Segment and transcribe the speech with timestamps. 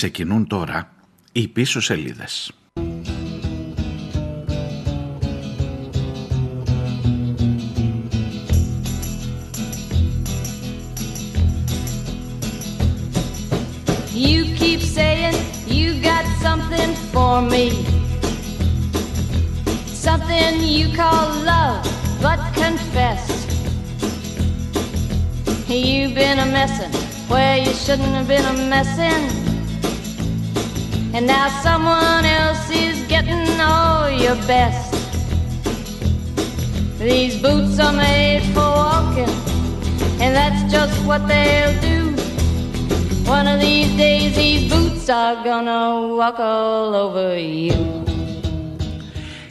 [0.00, 0.92] Ξεκινούν τώρα
[1.32, 2.50] οι πίσω σελίδες.
[14.28, 15.36] You keep saying
[15.78, 17.66] you got something for me.
[20.06, 21.82] Something you call love,
[22.24, 23.24] but confess.
[25.68, 26.92] You've been a messin'
[27.32, 29.39] where you shouldn't have been a messin'.
[31.13, 34.91] And now someone else is getting all your best.
[36.99, 39.33] These boots are made for walking,
[40.21, 41.97] and that's just what they'll do.
[43.35, 48.01] One of these days, these boots are gonna walk all over you.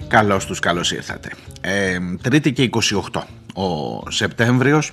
[0.08, 1.30] Καλώς τους, καλώς ήρθατε.
[1.60, 4.92] Ε, τρίτη και 28 ο Σεπτέμβριος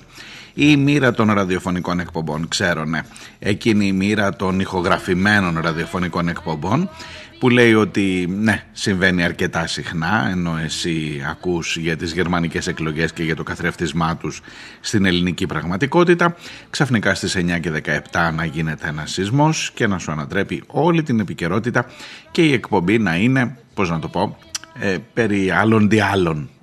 [0.60, 3.00] η μοίρα των ραδιοφωνικών εκπομπών, ξέρω ναι,
[3.38, 6.90] εκείνη η μοίρα των ηχογραφημένων ραδιοφωνικών εκπομπών
[7.38, 13.22] που λέει ότι ναι, συμβαίνει αρκετά συχνά ενώ εσύ ακούς για τις γερμανικές εκλογές και
[13.22, 14.40] για το καθρέφτισμά τους
[14.80, 16.36] στην ελληνική πραγματικότητα
[16.70, 17.72] ξαφνικά στις 9 και
[18.12, 21.86] 17 να γίνεται ένα σεισμός και να σου ανατρέπει όλη την επικαιρότητα
[22.30, 24.38] και η εκπομπή να είναι, πώς να το πω,
[24.78, 26.36] ε, περί άλλων διάλων.
[26.38, 26.57] ε,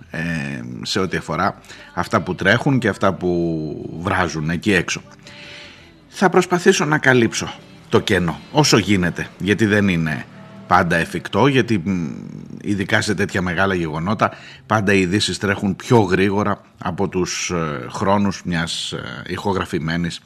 [0.82, 1.62] σε ό,τι αφορά
[1.94, 5.02] αυτά που τρέχουν και αυτά που βράζουν εκεί έξω.
[6.08, 7.54] Θα προσπαθήσω να καλύψω
[7.90, 10.26] το κενό όσο γίνεται γιατί δεν είναι
[10.68, 11.84] πάντα εφικτό γιατί
[12.62, 14.32] ειδικά σε τέτοια μεγάλα γεγονότα
[14.66, 20.22] πάντα οι ειδήσεις τρέχουν πιο γρήγορα από τους ε, χρόνους μιας ε, ηχογραφημένης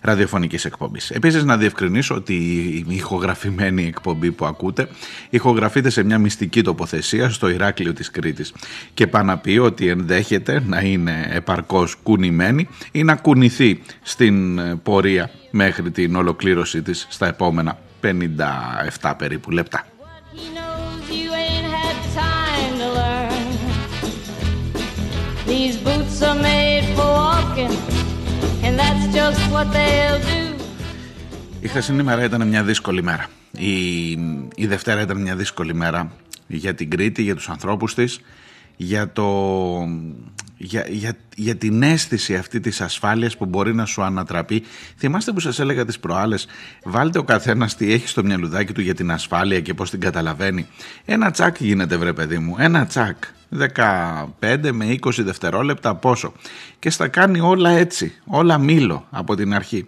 [0.00, 1.10] ραδιοφωνικής εκπομπής.
[1.10, 4.88] Επίσης να διευκρινίσω ότι η ηχογραφημένη εκπομπή που ακούτε
[5.30, 8.52] ηχογραφείται σε μια μυστική τοποθεσία στο Ηράκλειο της Κρήτης
[8.94, 15.30] και πάνω πει ότι ενδέχεται να είναι επαρκώς κουνημένη ή να κουνηθεί στην ε, πορεία
[15.50, 17.78] μέχρι την ολοκλήρωσή της στα επόμενα
[19.00, 19.86] 57 περίπου λεπτά.
[20.34, 23.46] He knows you ain't had time to learn.
[25.46, 27.87] These boots are made for walking, and
[28.80, 30.38] that's just what they'll do.
[31.60, 33.26] Η χθεσινή μέρα ήταν μια δύσκολη μέρα.
[33.56, 34.10] Η,
[34.54, 36.12] η Δευτέρα ήταν μια δύσκολη μέρα
[36.46, 38.20] για την Κρήτη, για τους ανθρώπους της,
[38.76, 39.24] για, το,
[40.58, 44.62] για, για, για την αίσθηση αυτή της ασφάλειας που μπορεί να σου ανατραπεί.
[44.96, 46.46] Θυμάστε που σας έλεγα τις προάλλες,
[46.84, 50.66] βάλτε ο καθένας τι έχει στο μυαλουδάκι του για την ασφάλεια και πώς την καταλαβαίνει.
[51.04, 53.16] Ένα τσακ γίνεται βρε παιδί μου, ένα τσακ.
[53.74, 56.32] 15 με 20 δευτερόλεπτα πόσο.
[56.78, 59.86] Και στα κάνει όλα έτσι, όλα μήλο από την αρχή.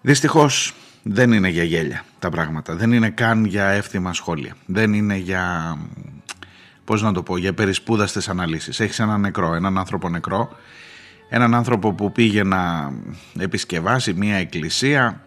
[0.00, 2.74] Δυστυχώς δεν είναι για γέλια τα πράγματα.
[2.74, 4.56] Δεν είναι καν για εύθυμα σχόλια.
[4.66, 5.76] Δεν είναι για,
[6.90, 8.80] πώς να το πω, για περισπούδαστες αναλύσεις.
[8.80, 10.56] Έχεις έναν νεκρό, έναν άνθρωπο νεκρό,
[11.28, 12.92] έναν άνθρωπο που πήγε να
[13.38, 15.20] επισκευάσει μια εκκλησία.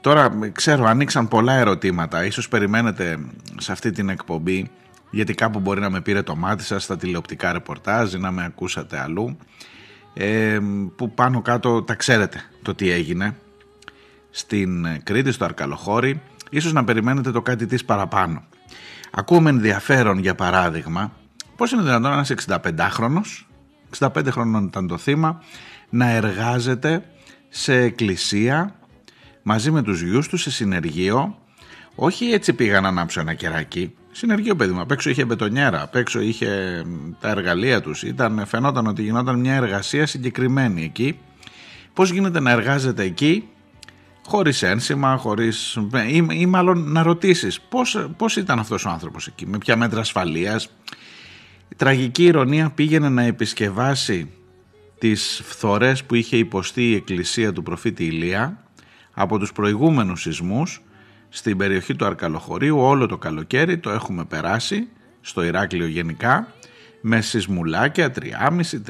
[0.00, 2.24] Τώρα ξέρω ανοίξαν πολλά ερωτήματα.
[2.24, 3.18] Ίσως περιμένετε
[3.58, 4.70] σε αυτή την εκπομπή
[5.10, 8.44] γιατί κάπου μπορεί να με πήρε το μάτι σας στα τηλεοπτικά ρεπορτάζ ή να με
[8.44, 9.36] ακούσατε αλλού
[10.14, 10.58] ε,
[10.96, 13.36] που πάνω κάτω τα ξέρετε το τι έγινε
[14.30, 16.20] στην Κρήτη, στο Αρκαλοχώρι,
[16.50, 18.42] ίσως να περιμένετε το κάτι της παραπάνω.
[19.14, 21.12] Ακούμε ενδιαφέρον για παράδειγμα
[21.56, 23.46] πώς είναι δυνατόν ένας 65χρονος,
[23.98, 25.42] 65 χρόνων ήταν το θύμα,
[25.90, 27.04] να εργάζεται
[27.48, 28.74] σε εκκλησία
[29.42, 31.38] μαζί με τους γιους του σε συνεργείο,
[31.94, 35.94] όχι έτσι πήγα να ανάψω ένα κεράκι, συνεργείο παιδί μου, απ' έξω είχε μπετονιέρα, απ'
[35.94, 36.82] έξω είχε
[37.20, 41.18] τα εργαλεία τους, ήταν, φαινόταν ότι γινόταν μια εργασία συγκεκριμένη εκεί.
[41.92, 43.48] Πώς γίνεται να εργάζεται εκεί;
[44.26, 45.78] Χωρίς ένσημα, χωρίς...
[46.08, 50.00] Ή, ή μάλλον να ρωτήσεις πώς, πώς ήταν αυτός ο άνθρωπος εκεί, με ποια μέτρα
[50.00, 50.70] ασφαλείας.
[51.68, 54.30] Η τραγική ηρωνία πήγαινε να επισκευάσει
[54.98, 58.64] τις φθορές που είχε υποστεί η εκκλησία του προφήτη Ηλία
[59.12, 60.82] από τους προηγούμενους σεισμούς
[61.28, 64.88] στην περιοχή του Αρκαλοχωρίου όλο το καλοκαίρι το έχουμε περάσει
[65.20, 66.52] στο Ηράκλειο γενικά
[67.00, 68.26] με σεισμουλάκια 3,5,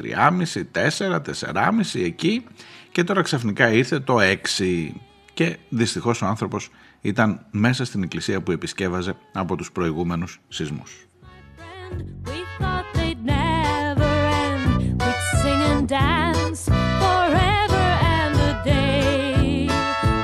[0.01, 0.63] 3,5,
[0.99, 1.21] 4,
[1.53, 2.43] 4,5 εκεί
[2.91, 4.25] και τώρα ξαφνικά ήρθε το 6
[5.33, 6.69] και δυστυχώς ο άνθρωπος
[7.01, 11.07] ήταν μέσα στην εκκλησία που επισκέβαζε από τους προηγούμενους σεισμούς.
[12.25, 14.11] We thought they'd never
[14.43, 14.65] end.
[15.01, 16.61] We'd sing and dance
[17.03, 17.85] forever
[18.17, 19.67] and a day.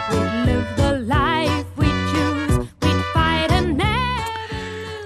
[0.09, 2.55] We'd live the life we choose.
[2.83, 4.51] We'd fight and never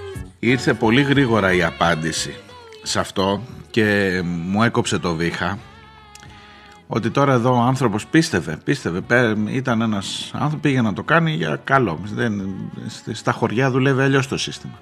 [0.06, 0.38] lose.
[0.38, 2.34] Ήρθε πολύ γρήγορα η απάντηση
[2.82, 5.58] σε αυτό και μου έκοψε το βήχα
[6.94, 11.32] ότι τώρα εδώ ο άνθρωπος πίστευε, πίστευε, πέ- ήταν ένας άνθρωπος πήγε να το κάνει
[11.32, 11.98] για καλό.
[12.14, 12.42] Δεν,
[13.12, 14.78] στα χωριά δουλεύει αλλιώς το σύστημα.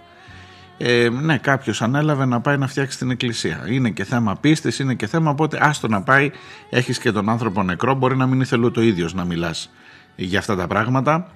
[0.78, 3.64] Ε, ναι, κάποιος ανέλαβε να πάει να φτιάξει την εκκλησία.
[3.68, 6.30] Είναι και θέμα πίστης, είναι και θέμα οπότε άστο να πάει,
[6.70, 9.70] έχεις και τον άνθρωπο νεκρό, μπορεί να μην ήθελε το ίδιος να μιλάς
[10.16, 11.30] για αυτά τα πράγματα.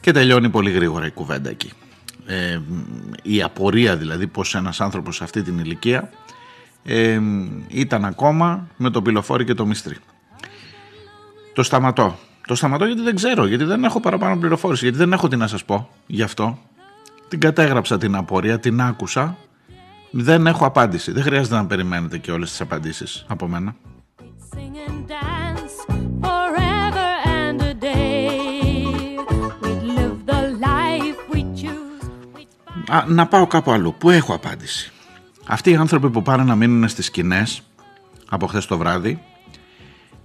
[0.00, 1.72] Και τελειώνει πολύ γρήγορα η κουβέντα εκεί.
[2.26, 2.60] Ε,
[3.22, 6.10] η απορία δηλαδή πως ένας άνθρωπος σε αυτή την ηλικία
[6.84, 7.20] ε,
[7.68, 9.96] ήταν ακόμα με το πυλοφόρι και το μυστρί.
[11.52, 12.18] Το σταματώ.
[12.46, 15.46] Το σταματώ γιατί δεν ξέρω, γιατί δεν έχω παραπάνω πληροφόρηση, γιατί δεν έχω τι να
[15.46, 16.58] σας πω γι' αυτό.
[17.28, 19.36] Την κατέγραψα την απορία, την άκουσα.
[20.10, 21.12] Δεν έχω απάντηση.
[21.12, 23.74] Δεν χρειάζεται να περιμένετε και όλες τις απαντήσεις από μένα.
[24.52, 25.76] Sing and dance
[26.24, 27.10] forever
[27.40, 29.16] and a day.
[29.62, 32.02] We'd live the life we choose.
[32.34, 33.94] We'd Α, να πάω κάπου αλλού.
[33.98, 34.92] Πού έχω απάντηση;
[35.46, 37.62] Αυτοί οι άνθρωποι που πάνε να μείνουν στις σκηνές
[38.28, 39.22] από χθες το βράδυ,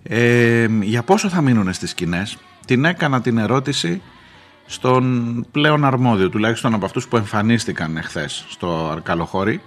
[0.03, 4.01] ε, για πόσο θα μείνουν στις σκηνές, την έκανα την ερώτηση
[4.65, 9.61] στον πλέον αρμόδιο, τουλάχιστον από αυτούς που εμφανίστηκαν εχθές στο Αρκαλοχώρι.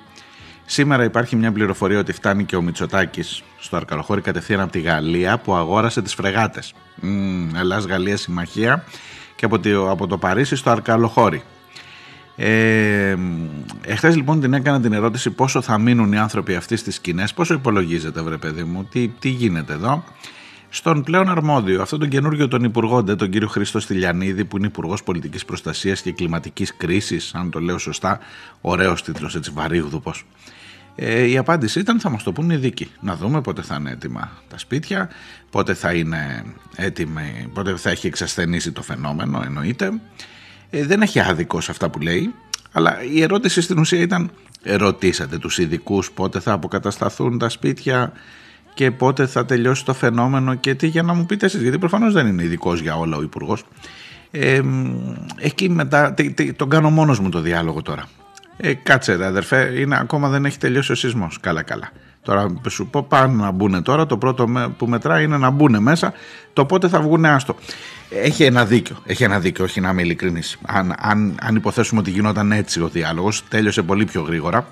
[0.65, 5.39] Σήμερα υπάρχει μια πληροφορία ότι φτάνει και ο Μητσοτάκης στο Αρκαλοχώρι κατευθείαν από τη Γαλλία
[5.39, 6.75] που αγόρασε τις φρεγάτες.
[7.03, 8.85] Mm, Ελλάς-Γαλλία συμμαχία
[9.37, 11.43] και από το, από το Παρίσι στο Αρκαλοχώρι.
[12.41, 13.17] Ε,
[13.83, 17.55] εχθές λοιπόν την έκανα την ερώτηση πόσο θα μείνουν οι άνθρωποι αυτοί στις σκηνές, πόσο
[17.55, 20.05] υπολογίζεται βρε παιδί μου, τι, τι γίνεται εδώ.
[20.69, 24.67] Στον πλέον αρμόδιο, αυτόν τον καινούργιο τον υπουργό, ντε, τον κύριο Χρήστο Στυλιανίδη, που είναι
[24.67, 28.19] υπουργός Πολιτικής Προστασίας και Κλιματικής Κρίσης, αν το λέω σωστά,
[28.61, 30.25] ωραίος τίτλος, έτσι βαρύγδουπος.
[30.95, 32.91] Ε, η απάντηση ήταν θα μας το πούν οι δίκοι.
[33.01, 35.11] Να δούμε πότε θα είναι έτοιμα τα σπίτια,
[35.51, 36.45] πότε θα είναι
[36.77, 39.91] έτοιμη, πότε θα έχει εξασθενήσει το φαινόμενο, εννοείται.
[40.71, 42.35] Ε, δεν έχει άδικο σε αυτά που λέει,
[42.73, 44.31] αλλά η ερώτηση στην ουσία ήταν
[44.65, 48.13] ρωτήσατε τους ειδικούς πότε θα αποκατασταθούν τα σπίτια
[48.75, 52.13] και πότε θα τελειώσει το φαινόμενο και τι για να μου πείτε εσείς, γιατί προφανώς
[52.13, 53.65] δεν είναι ειδικός για όλα ο υπουργός.
[54.31, 54.61] Ε,
[55.37, 58.09] εκεί μετά, τι- τι- τον κάνω μόνος μου το διάλογο τώρα.
[58.57, 61.39] Ε, κάτσε ρε αδερφέ, είναι, ακόμα δεν έχει τελειώσει ο σεισμός.
[61.41, 61.91] Καλά καλά.
[62.29, 65.83] Τώρα σου πω πάνε να μπουν τώρα, το πρώτο με- που μετράει είναι να μπουν
[65.83, 66.13] μέσα,
[66.53, 67.57] το πότε θα βγουν άστο.
[68.11, 70.59] Έχει ένα δίκιο, έχει ένα δίκιο, όχι να είμαι ειλικρινής.
[70.67, 74.67] Αν, αν, αν υποθέσουμε ότι γινόταν έτσι ο διάλογος, τέλειωσε πολύ πιο γρήγορα.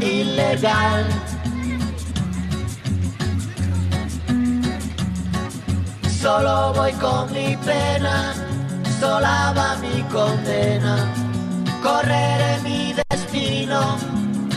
[0.00, 1.06] ilegal.
[6.08, 8.34] Solo voy con mi pena,
[8.98, 11.12] sola va mi condena.
[11.82, 13.98] Correré mi destino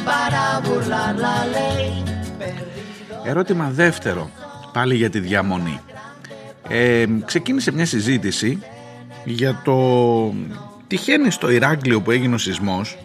[0.04, 2.04] para burlar la ley.
[3.24, 4.30] Ερώτημα δεύτερο,
[4.77, 5.81] Πάλι για τη διαμονή.
[6.69, 8.59] Ε, ξεκίνησε μια συζήτηση
[9.25, 10.35] για το
[10.87, 12.99] τυχαίνει στο Ηράκλειο που έγινε ο σεισμός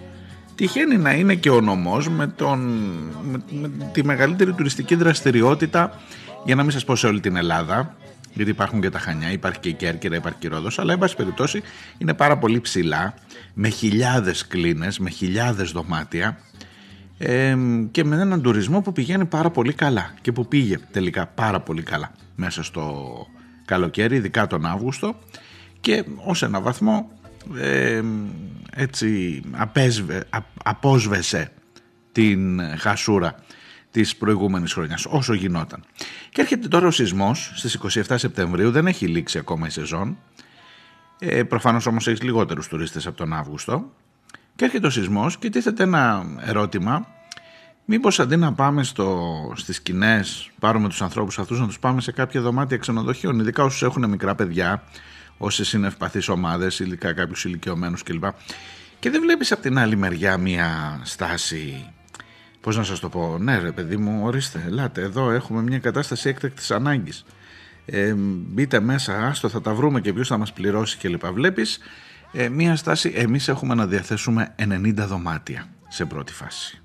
[0.55, 2.59] τυχαίνει να είναι και ο νομός με, τον,
[3.23, 6.01] με, με τη μεγαλύτερη τουριστική δραστηριότητα
[6.45, 7.95] για να μην σας πω σε όλη την Ελλάδα
[8.33, 10.99] γιατί υπάρχουν και τα Χανιά, υπάρχει και η Κέρκυρα, υπάρχει και η Ρόδος αλλά εν
[10.99, 11.61] πάση περιπτώσει
[11.97, 13.13] είναι πάρα πολύ ψηλά
[13.53, 16.37] με χιλιάδες κλίνες, με χιλιάδες δωμάτια
[17.23, 17.57] ε,
[17.91, 21.83] και με έναν τουρισμό που πηγαίνει πάρα πολύ καλά και που πήγε τελικά πάρα πολύ
[21.83, 23.15] καλά μέσα στο
[23.65, 25.15] καλοκαίρι, ειδικά τον Αύγουστο.
[25.79, 27.11] Και ως ένα βαθμό
[27.57, 28.01] ε,
[28.75, 31.51] έτσι απέσβε, α, απόσβεσε
[32.11, 33.35] την χασούρα
[33.91, 35.83] της προηγούμενης χρονιάς όσο γινόταν.
[36.29, 40.17] Και έρχεται τώρα ο σεισμός στις 27 Σεπτεμβρίου, δεν έχει λήξει ακόμα η σεζόν,
[41.19, 43.91] ε, προφανώς όμως έχεις λιγότερους τουρίστες από τον Αύγουστο
[44.55, 47.07] και έρχεται ο σεισμός και τίθεται ένα ερώτημα
[47.93, 52.11] Μήπως αντί να πάμε στο, στις σκηνές, πάρουμε τους ανθρώπους αυτούς να τους πάμε σε
[52.11, 54.83] κάποια δωμάτια ξενοδοχείων, ειδικά όσους έχουν μικρά παιδιά,
[55.37, 58.23] όσες είναι ευπαθείς ομάδες, ειδικά κάποιους ηλικιωμένους κλπ.
[58.99, 61.93] Και δεν βλέπεις από την άλλη μεριά μια στάση,
[62.61, 66.29] πώς να σας το πω, ναι ρε παιδί μου, ορίστε, ελάτε, εδώ έχουμε μια κατάσταση
[66.29, 67.25] έκτακτης ανάγκης.
[67.85, 71.25] Ε, μπείτε μέσα, άστο θα τα βρούμε και ποιος θα μας πληρώσει κλπ.
[71.25, 71.79] Βλέπεις
[72.31, 76.81] ε, μια στάση, εμείς έχουμε να διαθέσουμε 90 δωμάτια σε πρώτη φάση.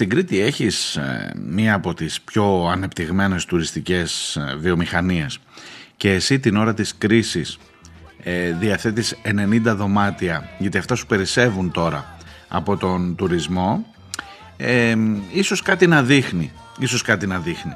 [0.00, 5.38] Στην Κρήτη έχεις ε, μία από τις πιο ανεπτυγμένες τουριστικές ε, βιομηχανίες.
[5.96, 7.58] Και εσύ την ώρα της κρίσης
[8.22, 12.16] ε, διαθέτεις 90 δωμάτια γιατί αυτά σου περισσεύουν τώρα
[12.48, 13.86] από τον τουρισμό.
[14.56, 14.94] Ε,
[15.32, 17.72] ίσως κάτι να δείχνει ίσως κάτι να δείχνει.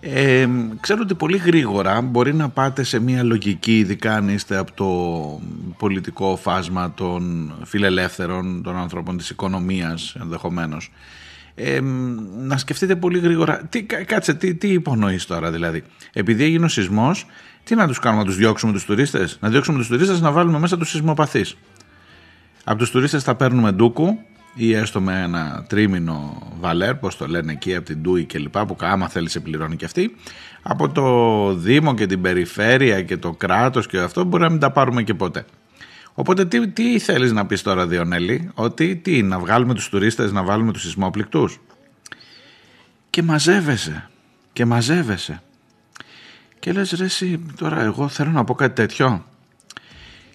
[0.00, 0.48] Ε,
[0.80, 4.88] ξέρω ότι πολύ γρήγορα μπορεί να πάτε σε μια λογική ειδικά αν είστε από το
[5.78, 10.90] πολιτικό φάσμα των φιλελεύθερων των ανθρώπων της οικονομίας ενδεχομένως
[11.58, 11.80] ε,
[12.38, 16.68] να σκεφτείτε πολύ γρήγορα τι, κα- κάτσε τι, τι υπονοείς τώρα δηλαδή; Επειδή έγινε ο
[16.68, 17.26] σεισμός
[17.64, 20.58] τι να τους κάνουμε να τους διώξουμε τους τουρίστες; Να διώξουμε τους τουρίστες να βάλουμε
[20.58, 21.56] μέσα τους σεισμοπαθείς
[22.70, 24.18] από τους τουρίστες θα παίρνουμε ντούκου
[24.54, 28.66] ή έστω με ένα τρίμηνο βαλέρ, πώς το λένε εκεί, από την Ντούι και λοιπά,
[28.66, 30.14] που άμα θέλεις σε πληρώνει και αυτή.
[30.62, 34.70] Από το Δήμο και την Περιφέρεια και το κράτος και αυτό μπορεί να μην τα
[34.70, 35.44] πάρουμε και ποτέ.
[36.18, 40.42] Οπότε τι, τι θέλεις να πεις τώρα Διονέλη, ότι τι, να βγάλουμε τους τουρίστες, να
[40.42, 41.60] βάλουμε τους σεισμόπληκτους.
[43.10, 44.08] Και μαζεύεσαι,
[44.52, 45.42] και μαζεύεσαι.
[46.58, 49.24] Και λες ρε εσύ, τώρα εγώ θέλω να πω κάτι τέτοιο.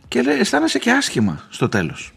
[0.08, 2.14] Και λέει, αισθάνεσαι και άσχημα στο τέλος.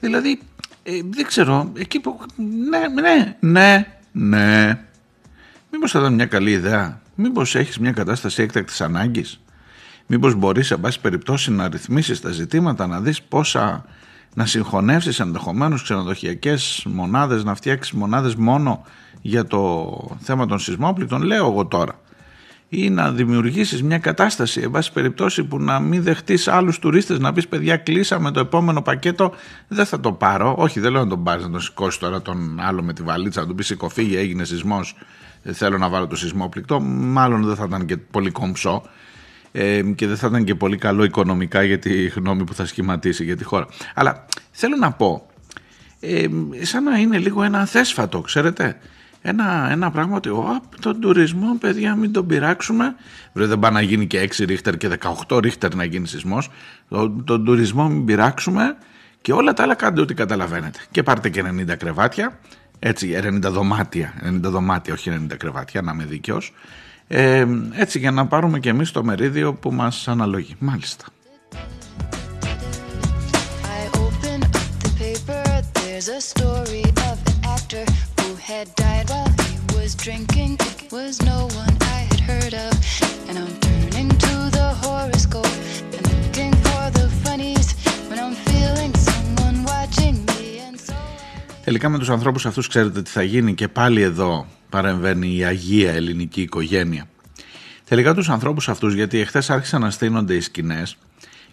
[0.00, 0.40] Δηλαδή,
[0.82, 2.20] ε, δεν ξέρω, εκεί που...
[2.68, 4.78] Ναι, ναι, ναι, ναι.
[5.70, 7.00] Μήπως θα ήταν μια καλή ιδέα.
[7.14, 9.40] Μήπως έχεις μια κατάσταση έκτακτης ανάγκης.
[10.06, 13.84] Μήπως μπορείς, σε πάση περιπτώσει, να ρυθμίσεις τα ζητήματα, να δεις πόσα...
[14.34, 18.84] να συγχωνεύσεις ενδεχομένως ξενοδοχειακές μονάδες, να φτιάξεις μονάδες μόνο
[19.22, 21.98] για το θέμα των σεισμόπληκτων, λέω εγώ τώρα.
[22.68, 27.32] Ή να δημιουργήσεις μια κατάσταση εν πάση περιπτώσει που να μην δεχτείς άλλους τουρίστες να
[27.32, 29.32] πεις παιδιά κλείσαμε το επόμενο πακέτο
[29.68, 32.60] δεν θα το πάρω όχι δεν λέω να τον πάρεις να τον σηκώσεις τώρα τον
[32.60, 34.96] άλλο με τη βαλίτσα να του πεις σηκωφίγε έγινε σεισμός
[35.42, 38.82] ε, θέλω να βάλω το σεισμόπληκτο μάλλον δεν θα ήταν και πολύ κομψό
[39.56, 43.24] ε, και δεν θα ήταν και πολύ καλό οικονομικά για τη γνώμη που θα σχηματίσει
[43.24, 45.28] για τη χώρα αλλά θέλω να πω
[46.06, 46.26] ε,
[46.60, 48.78] σαν να είναι λίγο ένα θέσφατο, ξέρετε.
[49.26, 52.94] Ένα, ένα πράγμα ότι ο, τον τουρισμό, παιδιά, μην τον πειράξουμε.
[53.32, 54.88] Βρε, δεν πάει να γίνει και 6 ρίχτερ και
[55.28, 56.50] 18 ρίχτερ να γίνει σεισμός.
[56.88, 58.76] Τον, τον τουρισμό μην πειράξουμε
[59.20, 60.78] και όλα τα άλλα κάντε ό,τι καταλαβαίνετε.
[60.90, 62.38] Και πάρτε και 90 κρεβάτια,
[62.78, 66.52] έτσι, 90 δωμάτια, 90 δωμάτια, όχι 90 κρεβάτια, να είμαι δίκαιος.
[67.08, 70.56] Ε, έτσι για να πάρουμε και εμείς το μερίδιο που μας αναλογεί.
[70.58, 71.04] Μάλιστα.
[81.66, 81.73] I
[91.64, 95.92] Τελικά με τους ανθρώπους αυτούς ξέρετε τι θα γίνει και πάλι εδώ παρεμβαίνει η Αγία
[95.92, 97.08] Ελληνική Οικογένεια.
[97.88, 100.96] Τελικά τους ανθρώπους αυτούς γιατί εχθές άρχισαν να στείνονται οι σκηνές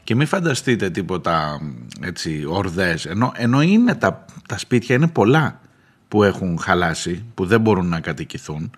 [0.03, 1.61] και μην φανταστείτε τίποτα
[2.01, 3.05] έτσι ορδές.
[3.05, 5.59] Ενώ, ενώ είναι τα, τα σπίτια είναι πολλά
[6.07, 8.71] που έχουν χαλάσει που δεν μπορούν να κατοικηθούν.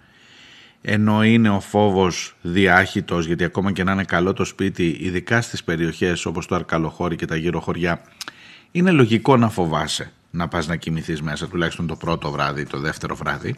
[0.82, 5.63] Ενώ είναι ο φόβος διάχυτος γιατί ακόμα και να είναι καλό το σπίτι ειδικά στις
[5.63, 8.02] περιοχές όπως το Αρκαλοχώρι και τα γύρω χωριά
[8.72, 13.16] είναι λογικό να φοβάσαι να πας να κοιμηθείς μέσα, τουλάχιστον το πρώτο βράδυ, το δεύτερο
[13.16, 13.56] βράδυ.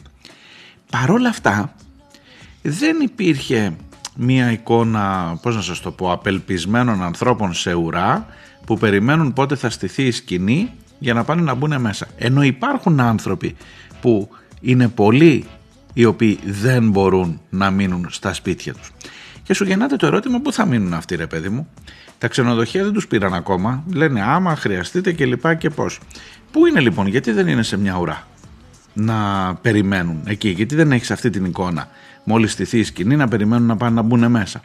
[0.90, 1.76] Παρόλα αυτά,
[2.62, 3.76] δεν υπήρχε
[4.16, 8.26] μία εικόνα, πώς να σας το πω, απελπισμένων ανθρώπων σε ουρά
[8.66, 12.08] που περιμένουν πότε θα στηθεί η σκηνή για να πάνε να μπουν μέσα.
[12.18, 13.56] Ενώ υπάρχουν άνθρωποι
[14.02, 14.30] που
[14.62, 15.46] είναι πολλοί
[15.94, 18.92] οι οποίοι δεν μπορούν να μείνουν στα σπίτια τους.
[19.44, 21.68] Και σου γεννάται το ερώτημα πού θα μείνουν αυτοί ρε παιδί μου;
[22.18, 26.00] Τα ξενοδοχεία δεν τους πήραν ακόμα, λένε άμα χρειαστείτε και λοιπά και πώς.
[26.52, 28.28] Πού είναι λοιπόν, γιατί δεν είναι σε μια ουρά
[28.94, 29.16] να
[29.62, 31.88] περιμένουν εκεί, γιατί δεν έχεις αυτή την εικόνα.
[32.24, 34.62] Μόλις στηθεί η σκηνή να περιμένουν να πάνε να μπουν μέσα.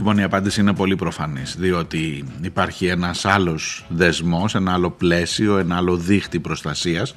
[0.00, 5.76] Λοιπόν, η απάντηση είναι πολύ προφανής, διότι υπάρχει ένας άλλος δεσμός, ένα άλλο πλαίσιο, ένα
[5.76, 7.14] άλλο δίχτυ προστασίας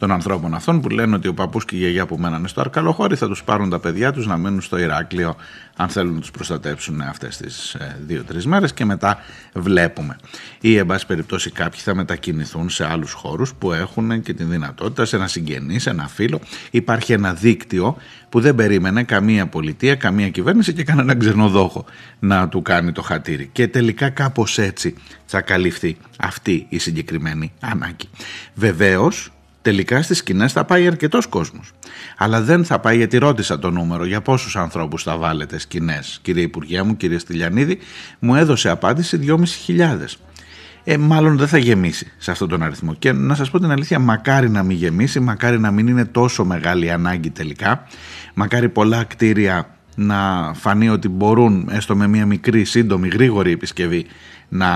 [0.00, 3.16] των ανθρώπων αυτών που λένε ότι ο παππούς και η γιαγιά που μένανε στο Αρκαλοχώρι
[3.16, 5.36] θα τους πάρουν τα παιδιά τους να μένουν στο Ηράκλειο
[5.76, 9.18] αν θέλουν να τους προστατέψουν αυτές τις ε, δύο-τρεις μέρες και μετά
[9.54, 10.16] βλέπουμε.
[10.60, 15.04] Ή εν πάση περιπτώσει κάποιοι θα μετακινηθούν σε άλλους χώρους που έχουν και την δυνατότητα
[15.04, 16.40] σε ένα συγγενής, σε ένα φίλο.
[16.70, 17.96] Υπάρχει ένα δίκτυο
[18.28, 21.84] που δεν περίμενε καμία πολιτεία, καμία κυβέρνηση και κανέναν ξενοδόχο
[22.18, 23.48] να του κάνει το χατήρι.
[23.52, 28.08] Και τελικά κάπως έτσι θα καλυφθεί αυτή η συγκεκριμένη ανάγκη.
[28.54, 29.30] Βεβαίως
[29.62, 31.72] τελικά στις σκηνές θα πάει αρκετός κόσμος.
[32.16, 36.18] Αλλά δεν θα πάει γιατί ρώτησα το νούμερο για πόσους ανθρώπους θα βάλετε σκηνές.
[36.22, 37.78] Κύριε Υπουργέ μου, κύριε Στυλιανίδη,
[38.18, 39.20] μου έδωσε απάντηση
[39.76, 40.18] 2.500.
[40.84, 42.94] Ε, μάλλον δεν θα γεμίσει σε αυτόν τον αριθμό.
[42.94, 46.44] Και να σας πω την αλήθεια, μακάρι να μην γεμίσει, μακάρι να μην είναι τόσο
[46.44, 47.86] μεγάλη η ανάγκη τελικά.
[48.34, 54.06] Μακάρι πολλά κτίρια να φανεί ότι μπορούν έστω με μια μικρή, σύντομη, γρήγορη επισκευή
[54.48, 54.68] να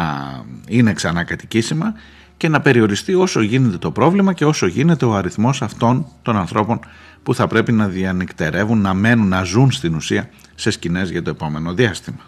[0.68, 1.94] είναι ξανά κατοικήσιμα
[2.36, 6.80] και να περιοριστεί όσο γίνεται το πρόβλημα και όσο γίνεται ο αριθμός αυτών των ανθρώπων
[7.22, 11.30] που θα πρέπει να διανυκτερεύουν, να μένουν, να ζουν στην ουσία σε σκηνές για το
[11.30, 12.20] επόμενο διάστημα.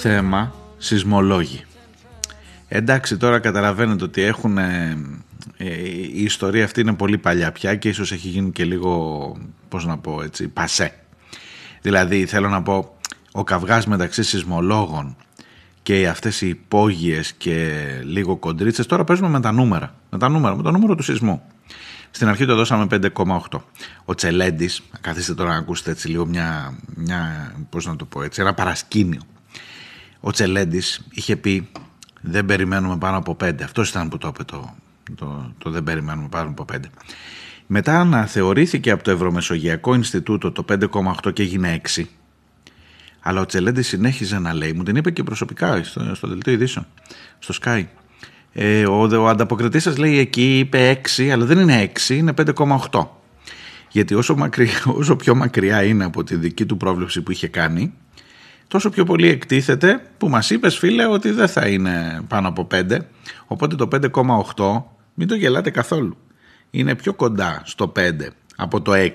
[0.00, 1.64] Θέμα σεισμολόγοι.
[2.68, 4.98] Εντάξει τώρα καταλαβαίνετε ότι έχουν ε,
[5.56, 9.36] ε, η ιστορία αυτή είναι πολύ παλιά πια και ίσως έχει γίνει και λίγο
[9.68, 10.94] πώς να πω έτσι πασέ.
[11.82, 12.96] Δηλαδή θέλω να πω
[13.32, 15.16] ο καυγάς μεταξύ σεισμολόγων
[15.82, 20.56] και αυτές οι υπόγειες και λίγο κοντρίτσες τώρα παίζουμε με τα νούμερα με τα νούμερα,
[20.56, 21.42] με το νούμερο του σεισμού
[22.10, 23.60] στην αρχή το δώσαμε 5,8
[24.04, 28.40] ο Τσελέντης, καθίστε τώρα να ακούσετε έτσι λίγο μια, μια πώς να το πω έτσι,
[28.40, 29.20] ένα παρασκήνιο
[30.20, 31.68] ο Τσελέντης είχε πει
[32.20, 34.74] δεν περιμένουμε πάνω από 5 αυτός ήταν που το είπε το,
[35.16, 36.76] το, το δεν περιμένουμε πάνω από 5
[37.66, 42.02] μετά αναθεωρήθηκε από το Ευρωμεσογειακό Ινστιτούτο το 5,8 και έγινε 6
[43.20, 46.86] αλλά ο Τσελέντης συνέχιζε να λέει μου την είπε και προσωπικά στο, στο δελτίο ειδήσεων
[47.38, 47.84] στο Sky.
[48.52, 53.06] Ε, ο, ο ανταποκριτής σας λέει εκεί είπε 6 αλλά δεν είναι 6 είναι 5,8
[53.90, 57.92] γιατί όσο, μακριά, όσο πιο μακριά είναι από τη δική του πρόβλεψη που είχε κάνει
[58.68, 62.98] τόσο πιο πολύ εκτίθεται που μας είπες φίλε ότι δεν θα είναι πάνω από 5
[63.46, 63.88] οπότε το
[64.56, 64.82] 5,8
[65.14, 66.16] μην το γελάτε καθόλου.
[66.70, 68.10] Είναι πιο κοντά στο 5
[68.56, 69.08] από το 6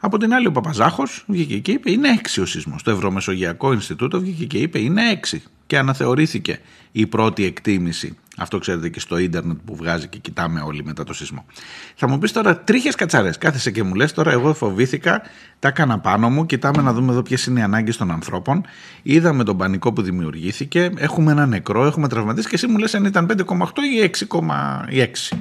[0.00, 2.82] από την άλλη ο Παπαζάχος βγήκε και είπε είναι 6 ο σεισμός.
[2.82, 5.36] Το Ευρωμεσογειακό Ινστιτούτο βγήκε και είπε είναι 6
[5.70, 6.58] και αναθεωρήθηκε
[6.92, 11.14] η πρώτη εκτίμηση αυτό ξέρετε και στο ίντερνετ που βγάζει και κοιτάμε όλοι μετά το
[11.14, 11.44] σεισμό.
[11.94, 13.38] Θα μου πεις τώρα τρίχες κατσαρές.
[13.38, 15.22] Κάθεσαι και μου λες τώρα, εγώ φοβήθηκα,
[15.58, 16.46] τα έκανα πάνω μου.
[16.46, 18.64] Κοιτάμε να δούμε εδώ ποιες είναι οι ανάγκες των ανθρώπων.
[19.02, 20.90] Είδαμε τον πανικό που δημιουργήθηκε.
[20.96, 25.38] Έχουμε ένα νεκρό, έχουμε τραυματίσει και εσύ μου λες αν ήταν 5,8 ή 6,6.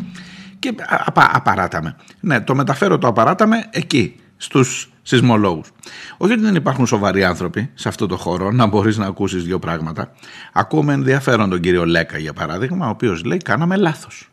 [0.59, 0.73] Και
[1.05, 1.95] απα, απαράταμε.
[2.19, 5.69] Ναι, το μεταφέρω το απαράταμε εκεί, στους σεισμολόγους.
[6.17, 9.59] Όχι ότι δεν υπάρχουν σοβαροί άνθρωποι σε αυτό το χώρο να μπορείς να ακούσεις δύο
[9.59, 10.11] πράγματα.
[10.53, 14.29] Ακούμε ενδιαφέρον τον κύριο Λέκα για παράδειγμα, ο οποίος λέει: Κάναμε λάθος.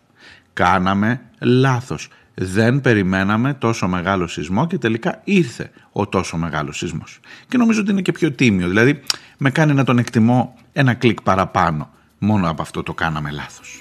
[0.53, 2.09] Κάναμε λάθος.
[2.35, 7.21] Δεν περιμέναμε τόσο μεγάλο σεισμό και τελικά ήρθε ο τόσο μεγάλος σεισμός.
[7.49, 8.69] Και νομίζω ότι είναι και πιο τίμιο.
[8.69, 9.01] Δηλαδή,
[9.38, 11.90] με κάνει να τον εκτιμώ ένα κλικ παραπάνω.
[12.19, 13.81] Μόνο από αυτό το κάναμε λάθος.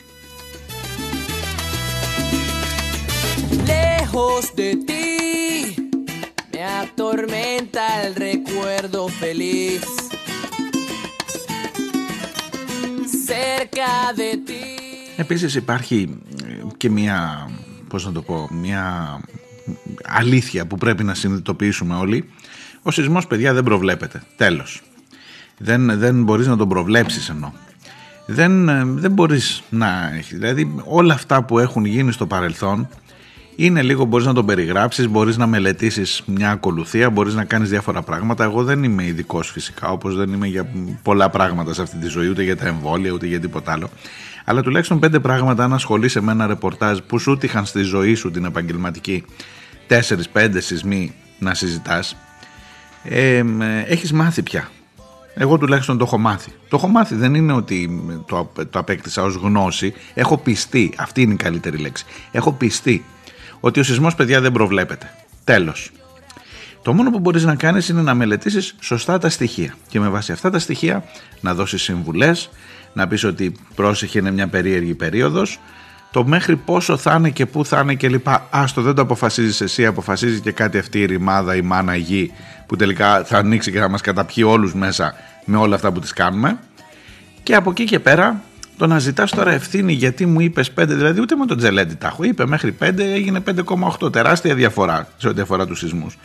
[3.68, 5.15] Lejos de ti me
[6.82, 9.84] atormenta el recuerdo feliz.
[13.28, 14.64] Cerca de ti.
[15.18, 17.50] Επίσης υπάρχει ε, και μια,
[17.88, 19.20] πώς να το πω, μια
[20.04, 22.30] αλήθεια που πρέπει να συνειδητοποιήσουμε όλοι
[22.88, 24.24] Ο σεισμός, παιδιά, δεν προβλέπεται.
[24.38, 24.82] Τέλος.
[25.58, 27.52] Δεν, δεν μπορείς να τον προβλέψεις εννοώ.
[28.26, 30.38] Δεν, ε, δεν μπορείς να έχεις.
[30.38, 32.88] Δηλαδή όλα αυτά που έχουν γίνει στο παρελθόν
[33.56, 38.02] είναι λίγο μπορείς να τον περιγράψεις, μπορείς να μελετήσεις μια ακολουθία, μπορείς να κάνεις διάφορα
[38.02, 38.44] πράγματα.
[38.44, 40.68] Εγώ δεν είμαι ειδικός φυσικά, όπως δεν είμαι για
[41.04, 43.90] πολλά πράγματα σε αυτή τη ζωή, ούτε για τα εμβόλια, ούτε για τίποτα άλλο.
[44.46, 48.32] Αλλά τουλάχιστον πέντε πράγματα αν ασχολείσαι με ένα ρεπορτάζ που σου τύχαν στη ζωή σου
[48.32, 49.24] την επαγγελματική
[49.88, 52.16] τέσσερις-πέντε σεισμοί να συζητάς,
[53.04, 53.44] ε, ε,
[53.88, 54.70] έχεις μάθει πια.
[55.38, 56.52] Εγώ τουλάχιστον το έχω μάθει.
[56.70, 59.94] Το έχω μάθει, δεν είναι ότι το, το απέκτησα ως γνώση.
[60.14, 62.06] Έχω πιστεί, αυτή είναι η καλύτερη λέξη.
[62.32, 63.06] Έχω πιστεί
[63.60, 65.14] ότι ο σεισμός, παιδιά, δεν προβλέπεται.
[65.44, 65.92] Τέλος.
[66.82, 70.32] Το μόνο που μπορείς να κάνεις είναι να μελετήσεις σωστά τα στοιχεία και με βάση
[70.32, 71.04] αυτά τα στοιχεία
[71.42, 72.50] να δώσεις συμβουλές,
[72.94, 75.60] να πεις ότι πρόσεχε είναι μια περίεργη περίοδος,
[76.12, 78.48] το μέχρι πόσο θα είναι και πού θα είναι και λοιπά.
[78.50, 82.32] Άστο δεν το αποφασίζεις εσύ, αποφασίζει και κάτι αυτή η ρημάδα, η μάνα, η γη
[82.66, 85.14] που τελικά θα ανοίξει και θα μας καταπιεί όλους μέσα
[85.46, 86.58] με όλα αυτά που τις κάνουμε.
[87.44, 88.42] Και από εκεί και πέρα
[88.78, 92.08] το να ζητάς τώρα ευθύνη γιατί μου είπες 5, δηλαδή ούτε με τον Τζελέντι τα
[92.08, 92.24] έχω.
[92.24, 93.40] Είπε μέχρι 5 έγινε
[94.02, 94.12] 5,8.
[94.12, 96.18] Τεράστια διαφορά σε ό,τι αφορά τους σεισμούς.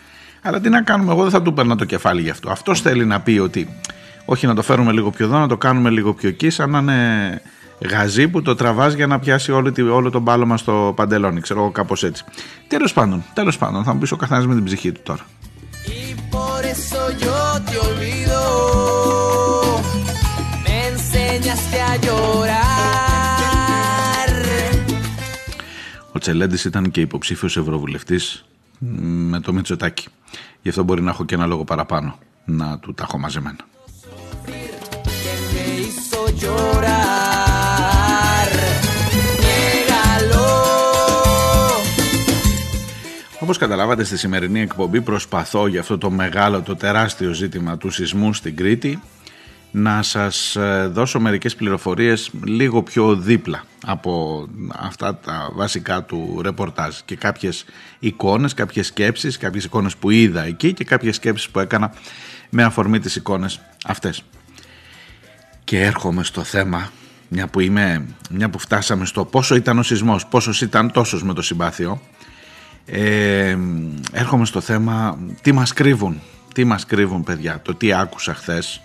[0.42, 2.50] Αλλά τι να κάνουμε, εγώ δεν θα του παίρνω το κεφάλι γι' αυτό.
[2.50, 3.68] Αυτός θέλει να πει ότι
[4.24, 6.78] όχι να το φέρουμε λίγο πιο εδώ, να το κάνουμε λίγο πιο εκεί, σαν να
[6.78, 7.40] είναι
[7.90, 11.40] γαζί που το τραβάς για να πιάσει όλο, τη- όλο τον μπάλωμα στο παντελόνι.
[11.40, 12.24] Ξέρω εγώ κάπως έτσι.
[12.68, 15.26] Τέλος πάντων, τέλος πάντων, θα μου πεις ο καθένας με την ψυχή του τώρα.
[15.86, 17.76] Y por eso yo te
[21.90, 22.70] a llorar.
[26.12, 28.44] Ο Τσελέντης ήταν και υποψήφιος ευρωβουλευτής
[28.78, 30.08] με το Μητσοτάκι.
[30.62, 33.58] Γι' αυτό μπορεί να έχω και ένα λόγο παραπάνω να του τα έχω μαζεμένα.
[34.46, 37.30] Que me hizo llorar.
[39.42, 40.46] Niégalo.
[43.40, 48.34] Όπως καταλάβατε στη σημερινή εκπομπή προσπαθώ για αυτό το μεγάλο, το τεράστιο ζήτημα του σεισμού
[48.34, 49.00] στην Κρήτη
[49.70, 56.96] να σας ε, δώσω μερικές πληροφορίες λίγο πιο δίπλα από αυτά τα βασικά του ρεπορτάζ
[57.04, 57.64] και κάποιες
[57.98, 61.92] εικόνες, κάποιες σκέψεις, κάποιες εικόνες που είδα εκεί και κάποιες σκέψεις που έκανα
[62.50, 64.24] με αφορμή τις εικόνες αυτές.
[65.64, 66.90] Και έρχομαι στο θέμα,
[67.28, 71.34] μια που, είμαι, μια που φτάσαμε στο πόσο ήταν ο σεισμός, πόσος ήταν τόσος με
[71.34, 72.00] το συμπάθειο,
[72.86, 73.56] ε,
[74.12, 76.20] έρχομαι στο θέμα τι μας κρύβουν,
[76.54, 78.82] τι μας κρύβουν παιδιά, το τι άκουσα χθες.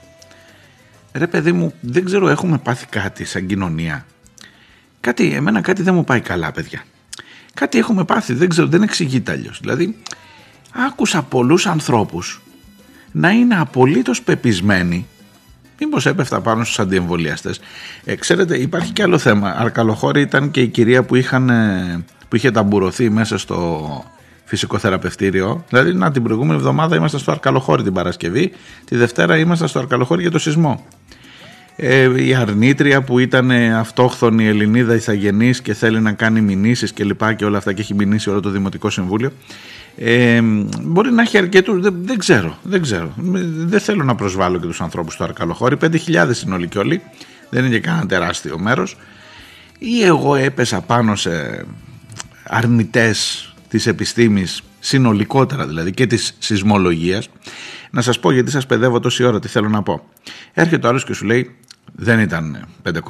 [1.17, 4.05] Ρε παιδί μου, δεν ξέρω, έχουμε πάθει κάτι σαν κοινωνία.
[4.99, 6.83] Κάτι, εμένα κάτι δεν μου πάει καλά παιδιά.
[7.53, 9.59] Κάτι έχουμε πάθει, δεν ξέρω, δεν εξηγείται αλλιώς.
[9.59, 9.97] Δηλαδή,
[10.71, 12.41] άκουσα πολλούς ανθρώπους
[13.11, 15.07] να είναι απολύτως πεπισμένοι
[15.79, 17.59] Μήπως έπεφτα πάνω στους αντιεμβολιαστές.
[18.03, 19.55] Ε, ξέρετε, υπάρχει και άλλο θέμα.
[19.57, 23.89] Αρκαλοχώρη ήταν και η κυρία που, είχαν, ε, που είχε ταμπουρωθεί μέσα στο
[24.45, 25.65] φυσικό θεραπευτήριο.
[25.69, 28.51] Δηλαδή, να την προηγούμενη εβδομάδα ήμασταν στο Αρκαλοχώρη την Παρασκευή,
[28.85, 30.85] τη Δευτέρα ήμασταν στο Αρκαλοχώρη για το σεισμό.
[31.75, 37.03] Ε, η αρνήτρια που ήταν ε, αυτόχθονη Ελληνίδα ηθαγενής και θέλει να κάνει μηνύσεις και
[37.03, 39.31] λοιπά και όλα αυτά και έχει μηνύσει όλο το Δημοτικό Συμβούλιο
[39.97, 40.41] ε,
[40.81, 43.13] μπορεί να έχει αρκετούς, δεν, δεν ξέρω, δεν ξέρω.
[43.65, 45.77] Δεν θέλω να προσβάλλω και τους ανθρώπους του Αρκαλοχώρη.
[45.81, 45.91] 5.000
[46.45, 47.01] είναι όλοι και όλοι,
[47.49, 48.97] δεν είναι και κανένα τεράστιο μέρος.
[49.79, 51.65] Ή εγώ έπεσα πάνω σε
[52.43, 57.29] αρνητές της επιστήμης συνολικότερα δηλαδή και της σεισμολογίας.
[57.91, 60.09] Να σας πω γιατί σας παιδεύω τόση ώρα τι θέλω να πω.
[60.53, 61.55] Έρχεται ο άλλος και σου λέει
[61.95, 63.01] δεν ήταν 5,8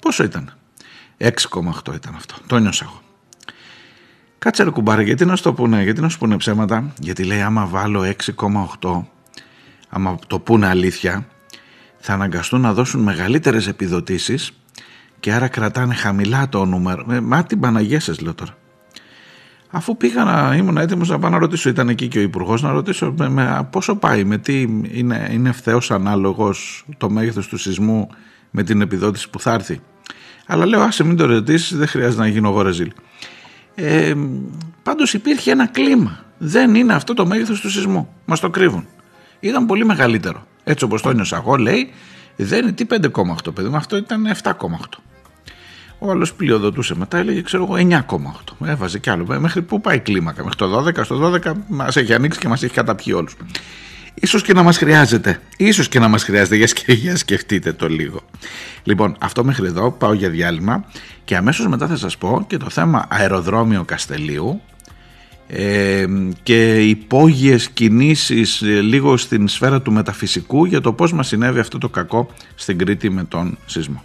[0.00, 0.52] πόσο ήταν;
[1.18, 2.34] 6,8 ήταν αυτό.
[2.46, 3.00] Το νιώσα εγώ.
[4.38, 7.40] Κάτσε ρε κουμπάρε, γιατί να σου το πούνε, γιατί να σου πούνε ψέματα, γιατί λέει
[7.40, 8.14] άμα βάλω
[8.80, 9.02] 6,8,
[9.88, 11.26] άμα το πούνε αλήθεια,
[11.98, 14.52] θα αναγκαστούν να δώσουν μεγαλύτερες επιδοτήσεις
[15.20, 17.06] και άρα κρατάνε χαμηλά το νούμερο.
[17.10, 18.56] Ε, μα την Παναγία σας λέω τώρα.
[19.74, 22.70] Αφού πήγα να ήμουν έτοιμος να πάω να ρωτήσω, ήταν εκεί και ο υπουργός να
[22.70, 24.60] ρωτήσω με, με, πόσο πάει, με τι
[24.92, 28.08] είναι, είναι ευθέως ανάλογος το μέγεθος του σεισμού
[28.50, 29.80] με την επιδότηση που θα έρθει.
[30.46, 32.92] Αλλά λέω, άσε μην το ρωτήσεις, δεν χρειάζεται να γίνω εγώ ρεζίλ.
[33.74, 34.14] Ε,
[34.82, 36.24] πάντως υπήρχε ένα κλίμα.
[36.38, 38.08] Δεν είναι αυτό το μέγεθος του σεισμού.
[38.24, 38.86] Μας το κρύβουν.
[39.40, 40.46] Ήταν πολύ μεγαλύτερο.
[40.64, 41.90] Έτσι όπως το νιώσα εγώ λέει,
[42.36, 44.52] δεν είναι τι 5,8 παιδί μου, αυτό ήταν 7,8.
[46.04, 48.04] Ο άλλος πλειοδοτούσε μετά, έλεγε ξέρω εγώ
[48.60, 48.68] 9,8.
[48.68, 49.40] Έβαζε κι άλλο.
[49.40, 52.62] Μέχρι πού πάει η κλίμακα, μέχρι το 12, στο 12 μας έχει ανοίξει και μας
[52.62, 53.36] έχει καταπιεί όλους.
[54.14, 55.40] Ίσως και να μας χρειάζεται.
[55.56, 56.56] Ίσως και να μας χρειάζεται.
[56.56, 58.20] Για, σκε, για σκεφτείτε το λίγο.
[58.82, 60.84] Λοιπόν, αυτό μέχρι εδώ πάω για διάλειμμα
[61.24, 64.60] και αμέσως μετά θα σας πω και το θέμα αεροδρόμιο Καστελίου
[65.46, 66.04] ε,
[66.42, 71.78] και υπόγειες κινήσεις ε, λίγο στην σφαίρα του μεταφυσικού για το πώς μας συνέβη αυτό
[71.78, 74.04] το κακό στην Κρήτη με τον σεισμό.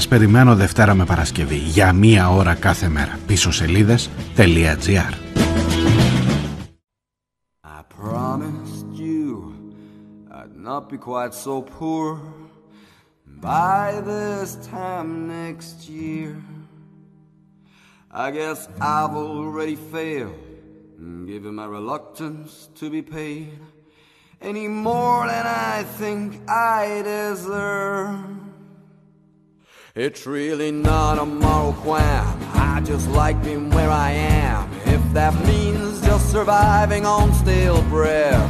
[0.00, 3.18] Σας περιμένω Δευτέρα με Παρασκευή για μία ώρα κάθε μέρα.
[3.26, 5.12] Πίσω σελίδες.gr
[7.64, 9.54] I promised you
[10.30, 12.18] I'd not be quite so poor
[13.40, 16.30] by this time next year.
[18.24, 20.40] I guess I've already failed,
[21.32, 23.58] given my reluctance to be paid
[24.50, 28.39] any more than I think I deserve.
[30.02, 32.40] It's really not a moral qualm.
[32.54, 34.72] I just like being where I am.
[34.86, 38.40] If that means just surviving on stale bread.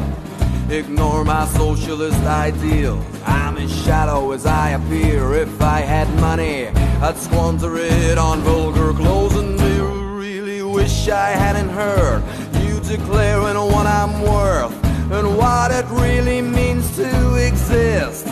[0.71, 3.05] Ignore my socialist ideals.
[3.27, 5.35] I'm as shallow as I appear.
[5.35, 6.69] If I had money,
[7.03, 9.79] I'd squander it on vulgar clothes and I
[10.15, 12.23] really wish I hadn't heard
[12.63, 14.73] you declaring what I'm worth
[15.11, 18.29] and what it really means to exist.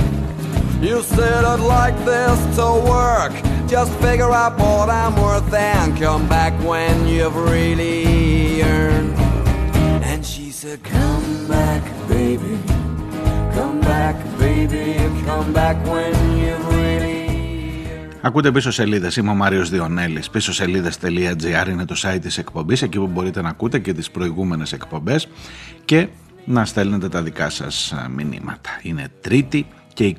[0.80, 3.32] You said I'd like this to work.
[3.66, 9.12] Just figure out what I'm worth and come back when you've really earned.
[10.10, 12.54] And she said, Come back, baby.
[13.56, 14.86] Come back, baby.
[15.26, 17.26] Come back when you've really
[17.92, 18.18] earned.
[18.20, 20.30] Ακούτε πίσω σελίδες, είμαι ο Μάριος Διονέλης.
[20.30, 24.72] Πίσω σελίδες.gr είναι το site της εκπομπής, εκεί που μπορείτε να ακούτε και τις προηγούμενες
[24.72, 25.28] εκπομπές
[25.84, 26.08] και
[26.44, 28.70] να στέλνετε τα δικά σας α, μηνύματα.
[28.82, 29.66] Είναι Τρίτη
[29.98, 30.16] και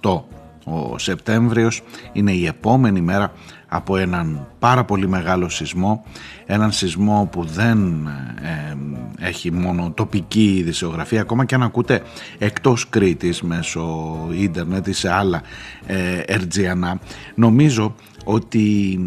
[0.00, 0.20] 28
[0.64, 3.32] ο Σεπτέμβριος, είναι η επόμενη μέρα
[3.68, 6.04] από έναν πάρα πολύ μεγάλο σεισμό,
[6.46, 8.06] έναν σεισμό που δεν
[8.42, 8.76] ε,
[9.18, 12.02] έχει μόνο τοπική ειδησιογραφία, ακόμα και αν ακούτε
[12.38, 15.42] εκτός Κρήτης μέσω ίντερνετ ή σε άλλα
[15.86, 17.00] ε, ερτζιανά,
[17.34, 18.98] νομίζω ότι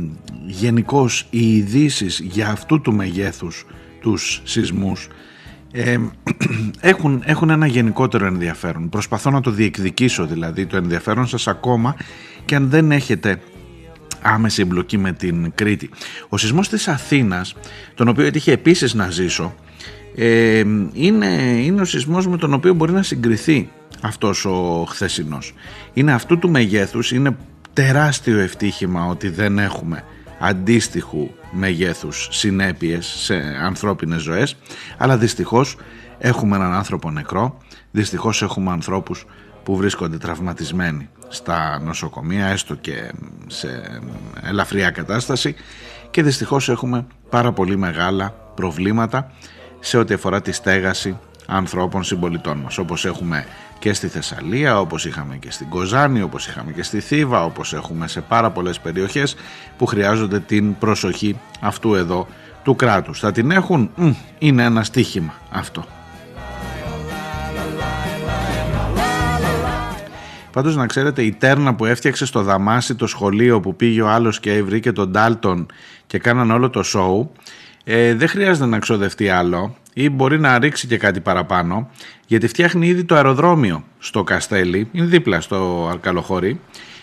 [0.45, 3.65] γενικώς οι ειδήσεις για αυτού του μεγέθους
[4.01, 5.07] τους σεισμούς
[5.77, 5.97] ε,
[6.89, 8.89] έχουν, έχουν ένα γενικότερο ενδιαφέρον.
[8.89, 11.95] Προσπαθώ να το διεκδικήσω δηλαδή το ενδιαφέρον σας ακόμα
[12.45, 13.39] και αν δεν έχετε
[14.21, 15.89] άμεση εμπλοκή με την Κρήτη.
[16.29, 17.55] Ο σεισμός της Αθήνας,
[17.95, 19.55] τον οποίο έτυχε επίσης να ζήσω,
[20.15, 20.63] ε,
[20.93, 21.27] είναι,
[21.63, 23.69] είναι ο σεισμός με τον οποίο μπορεί να συγκριθεί
[24.01, 25.53] αυτός ο χθεσινός.
[25.93, 27.37] Είναι αυτού του μεγέθους, είναι
[27.73, 30.03] τεράστιο ευτύχημα ότι δεν έχουμε
[30.39, 34.57] αντίστοιχου μεγέθους συνέπειες σε ανθρώπινες ζωές
[34.97, 35.77] αλλά δυστυχώς
[36.17, 37.57] έχουμε έναν άνθρωπο νεκρό
[37.91, 39.25] δυστυχώς έχουμε ανθρώπους
[39.63, 43.11] που βρίσκονται τραυματισμένοι στα νοσοκομεία έστω και
[43.47, 44.01] σε
[44.43, 45.55] ελαφριά κατάσταση
[46.11, 49.31] και δυστυχώς έχουμε πάρα πολύ μεγάλα προβλήματα
[49.79, 53.45] σε ό,τι αφορά τη στέγαση ανθρώπων συμπολιτών μας όπως έχουμε
[53.79, 58.07] και στη Θεσσαλία, όπως είχαμε και στην Κοζάνη, όπως είχαμε και στη Θήβα, όπως έχουμε
[58.07, 59.35] σε πάρα πολλές περιοχές
[59.77, 62.27] που χρειάζονται την προσοχή αυτού εδώ
[62.63, 63.19] του κράτους.
[63.19, 65.85] Θα την έχουν, Μμ, είναι ένα στίχημα αυτό.
[70.51, 74.39] Πάντως να ξέρετε η τέρνα που έφτιαξε στο Δαμάσι το σχολείο που πήγε ο άλλος
[74.39, 75.65] και βρήκε τον Ντάλτον
[76.07, 77.31] και κάναν όλο το σοου
[77.83, 81.89] ε, δεν χρειάζεται να ξοδευτεί άλλο ή μπορεί να ρίξει και κάτι παραπάνω
[82.27, 86.59] γιατί φτιάχνει ήδη το αεροδρόμιο στο Καστέλι, είναι δίπλα στο Αρκαλοχώρι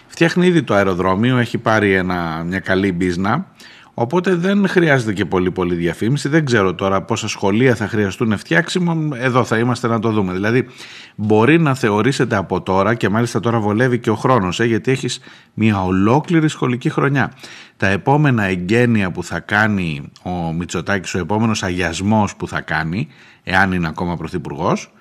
[0.06, 3.46] φτιάχνει ήδη το αεροδρόμιο, έχει πάρει ένα, μια καλή μπίζνα
[3.94, 6.28] Οπότε δεν χρειάζεται και πολύ πολύ διαφήμιση.
[6.28, 9.08] Δεν ξέρω τώρα πόσα σχολεία θα χρειαστούν φτιάξιμο.
[9.14, 10.32] Εδώ θα είμαστε να το δούμε.
[10.32, 10.66] Δηλαδή
[11.14, 15.20] μπορεί να θεωρήσετε από τώρα και μάλιστα τώρα βολεύει και ο χρόνος ε, γιατί έχεις
[15.54, 17.32] μια ολόκληρη σχολική χρονιά.
[17.76, 23.08] Τα επόμενα εγγένεια που θα κάνει ο Μητσοτάκης, ο επόμενος αγιασμός που θα κάνει,
[23.44, 24.92] εάν είναι ακόμα πρωθυπουργός,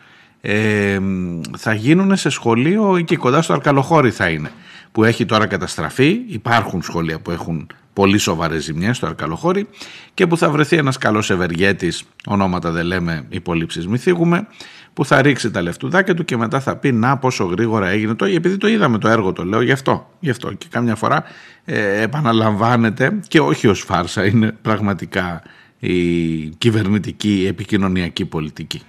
[0.42, 1.00] ε,
[1.58, 4.52] θα γίνουν σε σχολείο εκεί κοντά στο Αρκαλοχώρι θα είναι
[4.92, 6.20] που έχει τώρα καταστραφεί.
[6.28, 9.68] Υπάρχουν σχολεία που έχουν πολύ σοβαρές ζημιές στο Αρκαλοχώρι
[10.14, 14.48] και που θα βρεθεί ένας καλός ευεργέτης, ονόματα δεν λέμε, υπολείψει μη θίγουμε,
[14.94, 18.26] που θα ρίξει τα λεφτουδάκια του και μετά θα πει να πόσο γρήγορα έγινε το,
[18.26, 20.54] επειδή το είδαμε το έργο το λέω, γι' αυτό, γι αυτό.
[20.54, 21.24] και κάμια φορά
[21.66, 25.42] ε, επαναλαμβάνεται και όχι ως φάρσα, είναι πραγματικά
[25.80, 28.82] η κυβερνητική επικοινωνιακή πολιτική.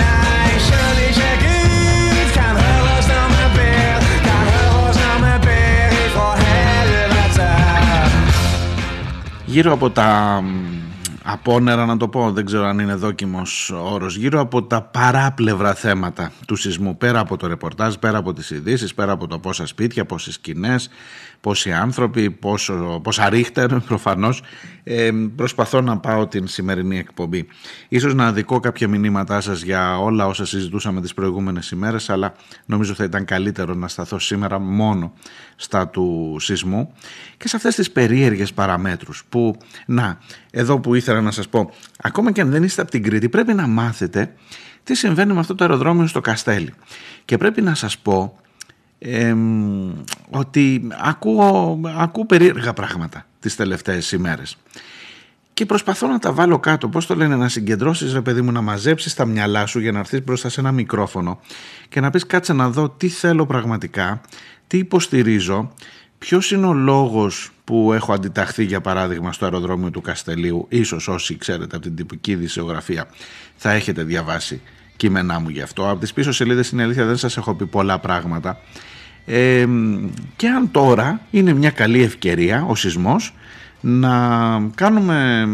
[0.00, 6.08] Nej, schürliche Gud Kan høre os når man beder Kan høre os når man beder
[6.14, 7.50] Fra helvete
[9.46, 10.71] Γύρω από τα μ,
[11.23, 16.31] απόνερα να το πω, δεν ξέρω αν είναι δόκιμος όρος, γύρω από τα παράπλευρα θέματα
[16.47, 20.05] του σεισμού, πέρα από το ρεπορτάζ, πέρα από τις ειδήσεις, πέρα από το πόσα σπίτια,
[20.05, 20.89] πόσες σκηνές,
[21.43, 24.41] πόσοι άνθρωποι, πόσο, πόσα ρίχτερ προφανώς,
[24.83, 27.47] ε, προσπαθώ να πάω την σημερινή εκπομπή.
[27.87, 32.33] Ίσως να αδικώ κάποια μηνύματά σας για όλα όσα συζητούσαμε τις προηγούμενες ημέρες, αλλά
[32.65, 35.13] νομίζω θα ήταν καλύτερο να σταθώ σήμερα μόνο
[35.55, 36.93] στα του σεισμού
[37.37, 40.17] και σε αυτές τις περίεργες παραμέτρους που, να,
[40.51, 43.53] εδώ που ήθελα να σας πω, ακόμα και αν δεν είστε από την Κρήτη πρέπει
[43.53, 44.33] να μάθετε
[44.83, 46.73] τι συμβαίνει με αυτό το αεροδρόμιο στο Καστέλι.
[47.25, 48.37] Και πρέπει να σας πω
[49.03, 49.91] εμ,
[50.29, 54.57] ότι ακούω, ακούω περίεργα πράγματα τις τελευταίες ημέρες.
[55.53, 56.87] Και προσπαθώ να τα βάλω κάτω.
[56.87, 59.99] Πώς το λένε, να συγκεντρώσεις, ρε παιδί μου, να μαζέψεις τα μυαλά σου για να
[59.99, 61.39] έρθεις μπροστά σε ένα μικρόφωνο
[61.89, 64.21] και να πεις κάτσε να δω τι θέλω πραγματικά,
[64.67, 65.73] τι υποστηρίζω,
[66.17, 70.65] ποιος είναι ο λόγος που έχω αντιταχθεί, για παράδειγμα, στο αεροδρόμιο του Καστελίου.
[70.69, 73.07] Ίσως όσοι ξέρετε από την τυπική δισεογραφία
[73.55, 74.61] θα έχετε διαβάσει
[74.95, 75.89] κείμενά μου γι' αυτό.
[75.89, 78.59] Από τις πίσω σελίδες είναι αλήθεια, δεν σας έχω πει πολλά πράγματα.
[79.25, 79.65] Ε,
[80.35, 83.33] και αν τώρα είναι μια καλή ευκαιρία ο σεισμός
[83.81, 84.09] να
[84.75, 85.45] κάνουμε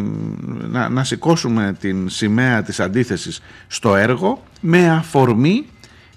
[0.69, 5.65] να, να σηκώσουμε την σημαία της αντίθεσης στο έργο με αφορμή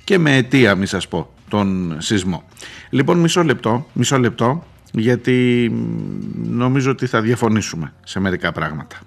[0.05, 2.43] και με αιτία μη σας πω τον σεισμό.
[2.91, 5.71] Λοιπόν μισό λεπτό, μισό λεπτό γιατί
[6.35, 8.99] νομίζω ότι θα διαφωνήσουμε σε μερικά πράγματα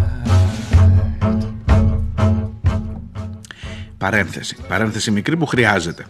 [3.99, 4.57] Παρένθεση.
[4.69, 6.07] Παρένθεση μικρή που χρειάζεται.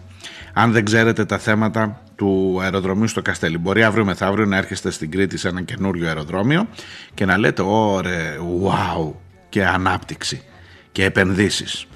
[0.53, 5.11] Αν δεν ξέρετε τα θέματα του αεροδρομίου στο Καστέλι, μπορεί αύριο μεθαύριο να έρχεστε στην
[5.11, 6.67] Κρήτη σε ένα καινούριο αεροδρόμιο
[7.13, 9.11] και να λέτε «Ωρε, wow»
[9.49, 10.43] και ανάπτυξη
[10.91, 11.87] και επενδύσεις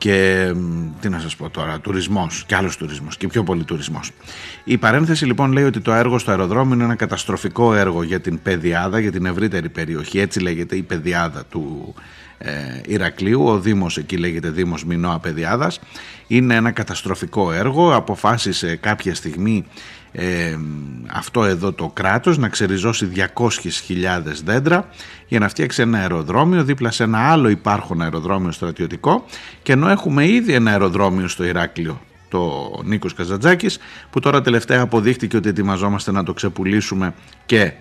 [0.00, 4.10] και μ, τι να σας πω τώρα, τουρισμός και άλλος τουρισμός και πιο πολύ τουρισμός.
[4.64, 8.42] Η παρένθεση λοιπόν λέει ότι το έργο στο αεροδρόμιο είναι ένα καταστροφικό έργο για την
[8.42, 11.94] Πεδιάδα, για την ευρύτερη περιοχή, έτσι λέγεται η Πεδιάδα του
[12.38, 12.52] ε,
[12.86, 15.80] Ηρακλείου, ο Δήμος εκεί λέγεται Δήμος Μινώα Πεδιάδας.
[16.26, 19.64] Είναι ένα καταστροφικό έργο, αποφάσισε κάποια στιγμή
[20.12, 20.56] ε,
[21.12, 23.22] αυτό εδώ το κράτος να ξεριζώσει 200.000
[24.44, 24.88] δέντρα
[25.28, 29.24] για να φτιάξει ένα αεροδρόμιο δίπλα σε ένα άλλο υπάρχον αεροδρόμιο στρατιωτικό
[29.62, 33.78] και ενώ έχουμε ήδη ένα αεροδρόμιο στο Ηράκλειο το Νίκος Καζατζάκης
[34.10, 37.14] που τώρα τελευταία αποδείχτηκε ότι ετοιμαζόμαστε να το ξεπουλήσουμε
[37.46, 37.72] και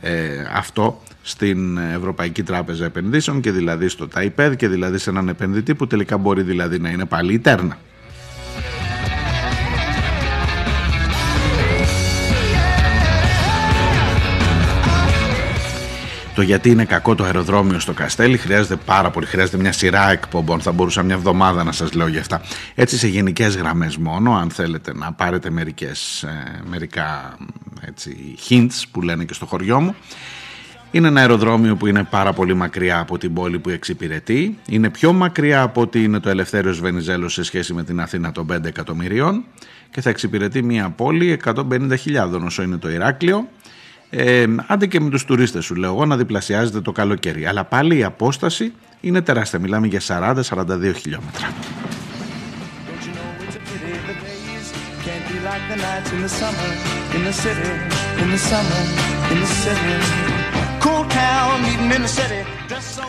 [0.00, 0.12] ε,
[0.52, 5.86] αυτό στην Ευρωπαϊκή Τράπεζα Επενδύσεων και δηλαδή στο ΤΑΙΠΕΔ και δηλαδή σε έναν επενδυτή που
[5.86, 7.78] τελικά μπορεί δηλαδή να είναι πάλι η Τέρνα.
[16.38, 20.60] Το γιατί είναι κακό το αεροδρόμιο στο Καστέλι χρειάζεται πάρα πολύ, χρειάζεται μια σειρά εκπομπών,
[20.60, 22.40] θα μπορούσα μια εβδομάδα να σας λέω για αυτά.
[22.74, 27.36] Έτσι σε γενικές γραμμές μόνο, αν θέλετε να πάρετε μερικές, ε, μερικά
[27.86, 29.94] έτσι, hints που λένε και στο χωριό μου.
[30.90, 34.58] Είναι ένα αεροδρόμιο που είναι πάρα πολύ μακριά από την πόλη που εξυπηρετεί.
[34.68, 38.46] Είναι πιο μακριά από ότι είναι το Ελευθέριος Βενιζέλος σε σχέση με την Αθήνα των
[38.52, 39.44] 5 εκατομμυρίων
[39.90, 43.48] και θα εξυπηρετεί μια πόλη 150.000 όσο είναι το Ηράκλειο.
[44.10, 47.46] Ε, άντε και με τους τουρίστες σου λέω εγώ να διπλασιάζεται το καλοκαίρι.
[47.46, 49.58] Αλλά πάλι η απόσταση είναι τεράστια.
[49.58, 51.52] Μιλάμε για 40-42 χιλιόμετρα.
[52.88, 54.66] Don't you know it's a pity the days
[55.04, 56.70] can't be like the nights in the summer;
[57.16, 57.70] In the city,
[58.22, 58.82] in the summer,
[59.32, 59.94] in the city.
[60.84, 62.40] Cool town, meeting in the city.
[62.68, 63.04] Dress so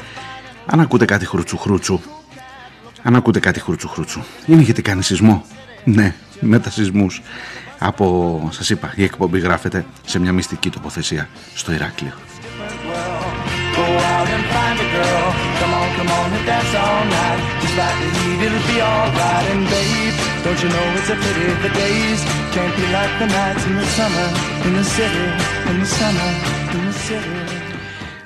[0.66, 2.00] Αν ακούτε κάτι χρούτσου χρούτσου,
[3.04, 5.46] αν ακούτε κάτι χρούτσου χρούτσου, είναι γιατί κάνει σεισμό.
[5.84, 7.22] Ναι, με τα σεισμούς.
[7.80, 12.14] Από, σας είπα, η εκπομπή γράφεται σε μια μυστική τοποθεσία στο Ηράκλειο.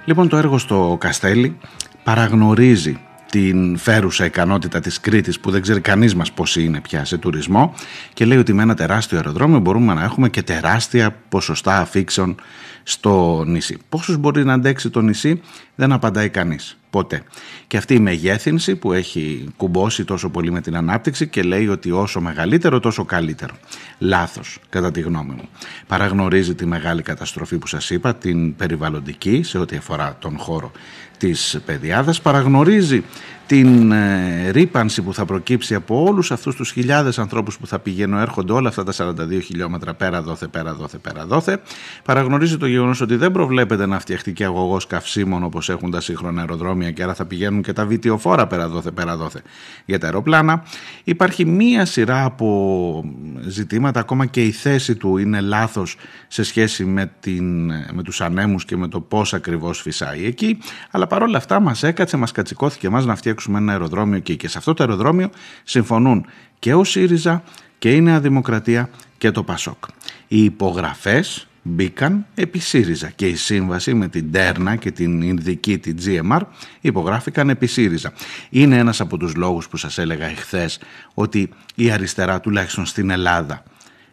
[0.05, 1.57] Λοιπόν, το έργο στο Καστέλι
[2.03, 2.99] παραγνωρίζει
[3.33, 7.73] την φέρουσα ικανότητα της Κρήτης που δεν ξέρει κανείς μας πόσοι είναι πια σε τουρισμό
[8.13, 12.35] και λέει ότι με ένα τεράστιο αεροδρόμιο μπορούμε να έχουμε και τεράστια ποσοστά αφήξεων
[12.83, 13.77] στο νησί.
[13.89, 15.41] Πόσους μπορεί να αντέξει το νησί
[15.75, 16.77] δεν απαντάει κανείς.
[16.89, 17.23] Ποτέ.
[17.67, 21.91] Και αυτή η μεγέθυνση που έχει κουμπώσει τόσο πολύ με την ανάπτυξη και λέει ότι
[21.91, 23.53] όσο μεγαλύτερο τόσο καλύτερο.
[23.97, 25.49] Λάθος κατά τη γνώμη μου.
[25.87, 30.71] Παραγνωρίζει τη μεγάλη καταστροφή που σας είπα, την περιβαλλοντική σε ό,τι αφορά τον χώρο
[31.17, 32.21] της παιδιάδας.
[32.21, 33.03] Παραγνωρίζει
[33.45, 38.19] την ε, ρήπανση που θα προκύψει από όλους αυτούς τους χιλιάδες ανθρώπους που θα πηγαίνουν
[38.19, 41.61] έρχονται όλα αυτά τα 42 χιλιόμετρα πέρα δόθε, πέρα δόθε, πέρα δόθε.
[42.03, 46.41] Παραγνωρίζει το γεγονός ότι δεν προβλέπεται να φτιαχτεί και αγωγός καυσίμων όπως έχουν τα σύγχρονα
[46.41, 49.41] αεροδρόμια και άρα θα πηγαίνουν και τα βιτιοφόρα πέρα δόθε, πέρα δόθε
[49.85, 50.63] για τα αεροπλάνα.
[51.03, 53.03] Υπάρχει μία σειρά από
[53.47, 55.95] ζητήματα, ακόμα και η θέση του είναι λάθος
[56.27, 60.57] σε σχέση με, την, με τους ανέμους και με το πώς ακριβώς φυσάει εκεί,
[60.91, 64.57] αλλά παρόλα αυτά μας έκατσε, μας κατσικώθηκε μας να φτιάξουμε ένα αεροδρόμιο εκεί και σε
[64.57, 65.29] αυτό το αεροδρόμιο
[65.63, 66.25] συμφωνούν
[66.59, 67.43] και ο ΣΥΡΙΖΑ
[67.77, 69.83] και η Νέα Δημοκρατία και το ΠΑΣΟΚ.
[70.27, 75.97] Οι υπογραφές μπήκαν επί ΣΥΡΙΖΑ και η σύμβαση με την Τέρνα και την Ινδική, την
[76.05, 76.41] GMR,
[76.81, 78.13] υπογράφηκαν επί ΣΥΡΙΖΑ.
[78.49, 80.79] Είναι ένας από τους λόγους που σας έλεγα εχθές
[81.13, 83.63] ότι η αριστερά τουλάχιστον στην Ελλάδα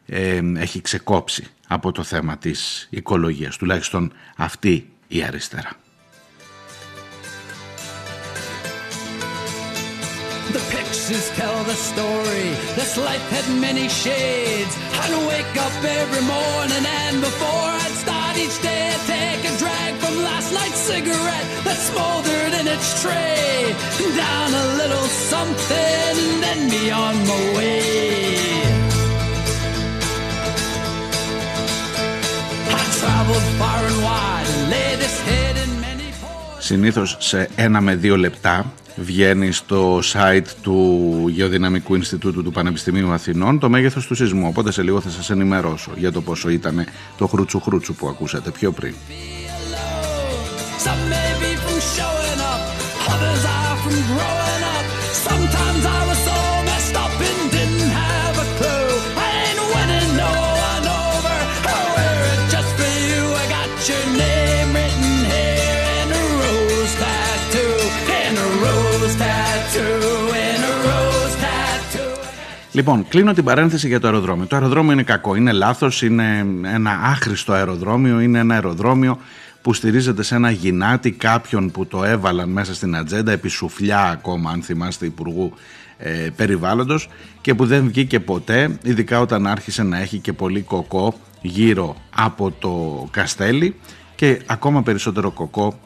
[0.07, 5.71] ε, έχει ξεκόψει από το θέμα της οικολογίας, τουλάχιστον αυτή η αριστερά.
[11.11, 12.55] The tell the story.
[12.79, 14.79] This life had many shades.
[15.03, 19.95] I'd wake up every morning and before I'd start each day, I'd take a drag
[19.97, 23.75] from last night's cigarette that smoldered in its tray.
[24.15, 28.63] Down a little something, then be on my way.
[32.71, 35.50] I traveled far and wide and laid this head.
[36.71, 43.59] Συνήθως σε ένα με δύο λεπτά βγαίνει στο site του Γεωδυναμικού Ινστιτούτου του Πανεπιστημίου Αθηνών
[43.59, 44.47] το μέγεθος του σεισμού.
[44.47, 46.87] Οπότε σε λίγο θα σας ενημερώσω για το πόσο ήταν
[47.19, 48.95] το χρούτσου χρούτσου που ακούσατε πιο πριν.
[50.85, 52.63] Some may be from showing up,
[53.13, 54.85] others are from growing up.
[55.29, 56.10] Sometimes I
[72.73, 74.47] Λοιπόν, κλείνω την παρένθεση για το αεροδρόμιο.
[74.47, 79.19] Το αεροδρόμιο είναι κακό, είναι λάθος, είναι ένα άχρηστο αεροδρόμιο, είναι ένα αεροδρόμιο
[79.63, 84.51] που στηρίζεται σε ένα γυνάτι κάποιον που το έβαλαν μέσα στην ατζέντα, επί σουφλιά ακόμα,
[84.51, 85.53] αν θυμάστε, Υπουργού
[85.99, 87.09] ε, Περιβάλλοντος
[87.41, 92.51] και που δεν βγήκε ποτέ, ειδικά όταν άρχισε να έχει και πολύ κοκό γύρω από
[92.51, 93.77] το Καστέλι
[94.15, 95.79] και ακόμα περισσότερο κοκό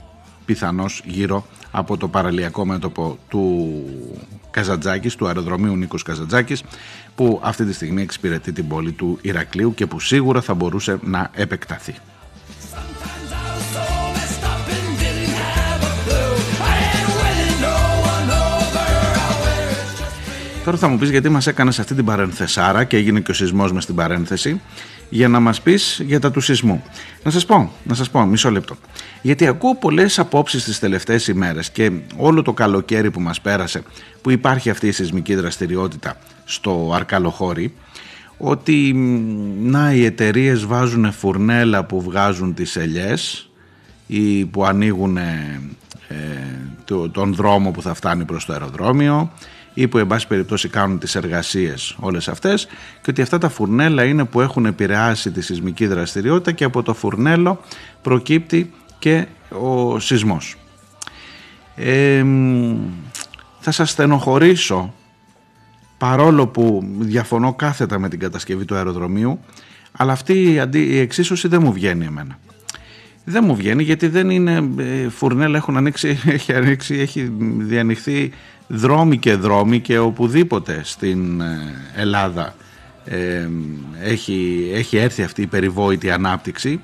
[0.45, 1.47] πιθανώς γύρω
[1.77, 3.75] από το παραλιακό μέτωπο του
[4.51, 6.63] Καζαντζάκης, του αεροδρομίου Νίκος Καζαντζάκης,
[7.15, 11.31] που αυτή τη στιγμή εξυπηρετεί την πόλη του Ηρακλείου και που σίγουρα θα μπορούσε να
[11.35, 11.95] επεκταθεί.
[11.95, 16.35] Sometimes I was so messed up and didn't have a clue.
[16.71, 17.79] I ain't winning no
[18.13, 18.89] one over.
[19.25, 22.97] I wear it just Τώρα θα μου πεις γιατί μας έκανες αυτή την παρένθεσάρα και
[22.97, 24.61] έγινε και ο σεισμός μες στην παρένθεση
[25.09, 26.83] για να μας πεις για τα του σεισμού.
[27.23, 28.77] Να σας πω, να σας πω, μισό λεπτό.
[29.23, 33.83] Γιατί ακούω πολλές απόψεις τις τελευταίες ημέρες και όλο το καλοκαίρι που μας πέρασε
[34.23, 37.75] που υπάρχει αυτή η σεισμική δραστηριότητα στο Αρκαλοχώρι
[38.39, 43.51] ότι μ, να οι εταιρείες βάζουν φουρνέλα που βγάζουν τις ελιές
[44.07, 45.61] ή που ανοίγουν ε,
[46.09, 46.15] ε,
[46.85, 49.33] το- τον δρόμο που θα φτάνει προς το αεροδρόμιο
[49.75, 52.67] ή που εν πάση περιπτώσει κάνουν τις εργασίες όλες αυτές
[53.03, 56.95] και ότι αυτά τα φουρνέλα είναι που έχουν επηρεάσει τη σεισμική δραστηριότητα και από το
[56.95, 57.61] φουρνέλο
[58.03, 60.57] προκύπτει και ο σεισμός.
[61.77, 62.77] Ε, μ,
[63.61, 64.95] θα σας στενοχωρήσω
[65.99, 69.41] παρόλο που διαφωνώ κάθετα με την κατασκευή του αεροδρομίου
[69.97, 72.39] αλλά αυτή η, αντι- η εξίσωση δεν μου βγαίνει εμένα.
[73.25, 78.33] Δεν μου βγαίνει γιατί δεν είναι ε, φουρνέλα έχουν ανοίξει, έχει ανοίξει, έχει διανοιχθεί
[78.67, 82.55] δρόμοι και δρόμοι και οπουδήποτε στην ε, Ελλάδα
[83.05, 83.49] ε,
[84.03, 86.81] έχει, έχει έρθει αυτή η περιβόητη ανάπτυξη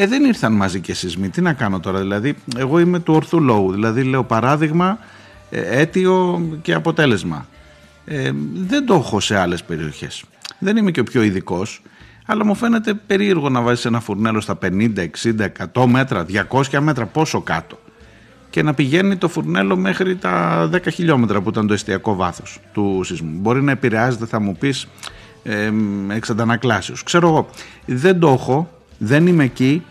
[0.00, 1.28] ε, δεν ήρθαν μαζί και σεισμοί.
[1.28, 3.72] Τι να κάνω τώρα, δηλαδή, εγώ είμαι του ορθού λόγου.
[3.72, 4.98] Δηλαδή, λέω παράδειγμα,
[5.50, 7.46] ε, αίτιο και αποτέλεσμα.
[8.04, 10.24] Ε, δεν το έχω σε άλλες περιοχές.
[10.58, 11.82] Δεν είμαι και ο πιο ειδικός,
[12.26, 17.06] αλλά μου φαίνεται περίεργο να βάζεις ένα φουρνέλο στα 50, 60, 100 μέτρα, 200 μέτρα,
[17.06, 17.78] πόσο κάτω.
[18.50, 23.00] Και να πηγαίνει το φουρνέλο μέχρι τα 10 χιλιόμετρα που ήταν το εστιακό βάθος του
[23.04, 23.38] σεισμού.
[23.40, 24.88] Μπορεί να επηρεάζεται, θα μου πεις,
[25.42, 25.70] ε,
[26.08, 27.02] εξ αντανακλάσεως.
[27.02, 27.48] Ξέρω εγώ,
[27.86, 29.82] δεν το έχω, δεν είμαι εκεί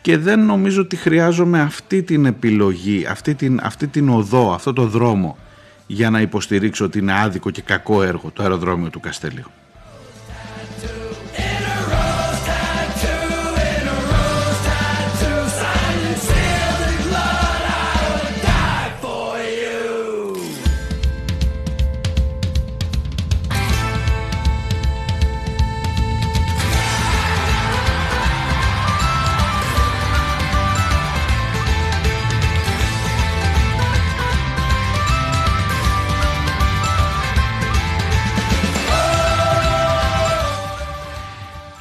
[0.00, 4.86] και δεν νομίζω ότι χρειάζομαι αυτή την επιλογή, αυτή την, αυτή την οδό, αυτό το
[4.86, 5.36] δρόμο
[5.86, 9.50] για να υποστηρίξω ότι είναι άδικο και κακό έργο το αεροδρόμιο του Καστελίου.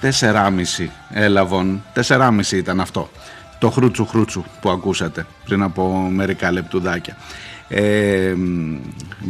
[0.07, 3.09] Τεσσεράμιση έλαβον, τεσσεράμιση ήταν αυτό.
[3.59, 7.17] Το χρούτσου χρούτσου που ακούσατε πριν από μερικά λεπτουδάκια.
[7.67, 8.75] Ε, μ,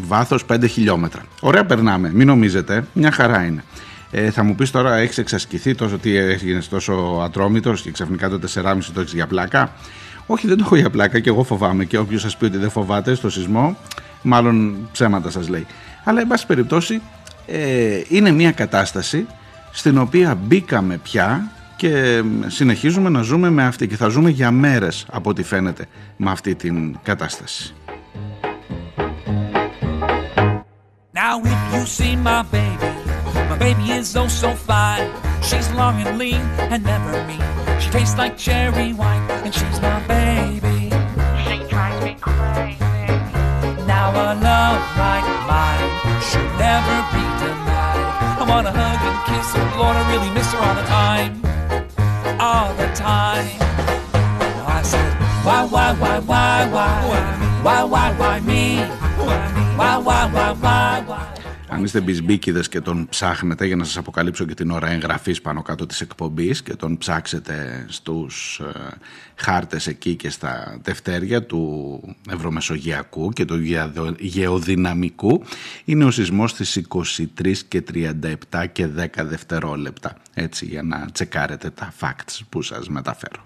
[0.08, 1.22] βάθος 5 χιλιόμετρα.
[1.40, 3.64] Ωραία περνάμε, μην νομίζετε, μια χαρά είναι.
[4.12, 8.40] Ε, θα μου πεις τώρα έχεις εξασκηθεί τόσο τι έγινες τόσο ατρόμητος και ξαφνικά το
[8.56, 9.72] 4,5 το έχεις για πλάκα;
[10.26, 12.70] Όχι δεν το έχω για πλάκα και εγώ φοβάμαι και όποιος σας πει ότι δεν
[12.70, 13.78] φοβάται στο σεισμό
[14.22, 15.66] μάλλον ψέματα σας λέει.
[16.04, 17.02] Αλλά εν πάση περιπτώσει
[17.48, 19.26] ε, είναι μια κατάσταση
[19.72, 25.06] στην οποία μπήκαμε πια και συνεχίζουμε να ζούμε με αυτή και θα ζούμε για μέρες
[25.12, 25.86] από ό,τι φαίνεται
[26.18, 27.74] με αυτή την κατάσταση.
[31.14, 32.92] Now if you see my baby,
[33.50, 35.08] my baby is oh so fine.
[35.48, 36.42] She's long and lean
[36.72, 37.46] and never mean.
[37.82, 40.80] She tastes like cherry wine, and she's my baby.
[41.44, 43.00] She drives me crazy.
[43.94, 45.90] Now a love like mine
[46.28, 48.06] should never be denied.
[48.42, 48.97] I wanna hug
[49.48, 51.42] and kiss her, Lord, I really miss her all the time,
[52.40, 53.48] all the time.
[54.68, 55.14] I said,
[55.46, 57.04] why, why, why, why, why,
[57.64, 58.80] why, why, why me?
[59.78, 61.27] Why, why, why, why, why?
[61.78, 65.62] Αν είστε μπισμπίκιδες και τον ψάχνετε για να σας αποκαλύψω και την ώρα εγγραφής πάνω
[65.62, 68.98] κάτω της εκπομπής και τον ψάξετε στους ε,
[69.36, 75.44] χάρτες εκεί και στα τευτέρια του Ευρωμεσογειακού και του γεαδο- γεωδυναμικού
[75.86, 81.94] είναι ο σεισμός στις 23 και 37 και 10 δευτερόλεπτα έτσι για να τσεκάρετε τα
[82.00, 83.44] facts που σας μεταφέρω.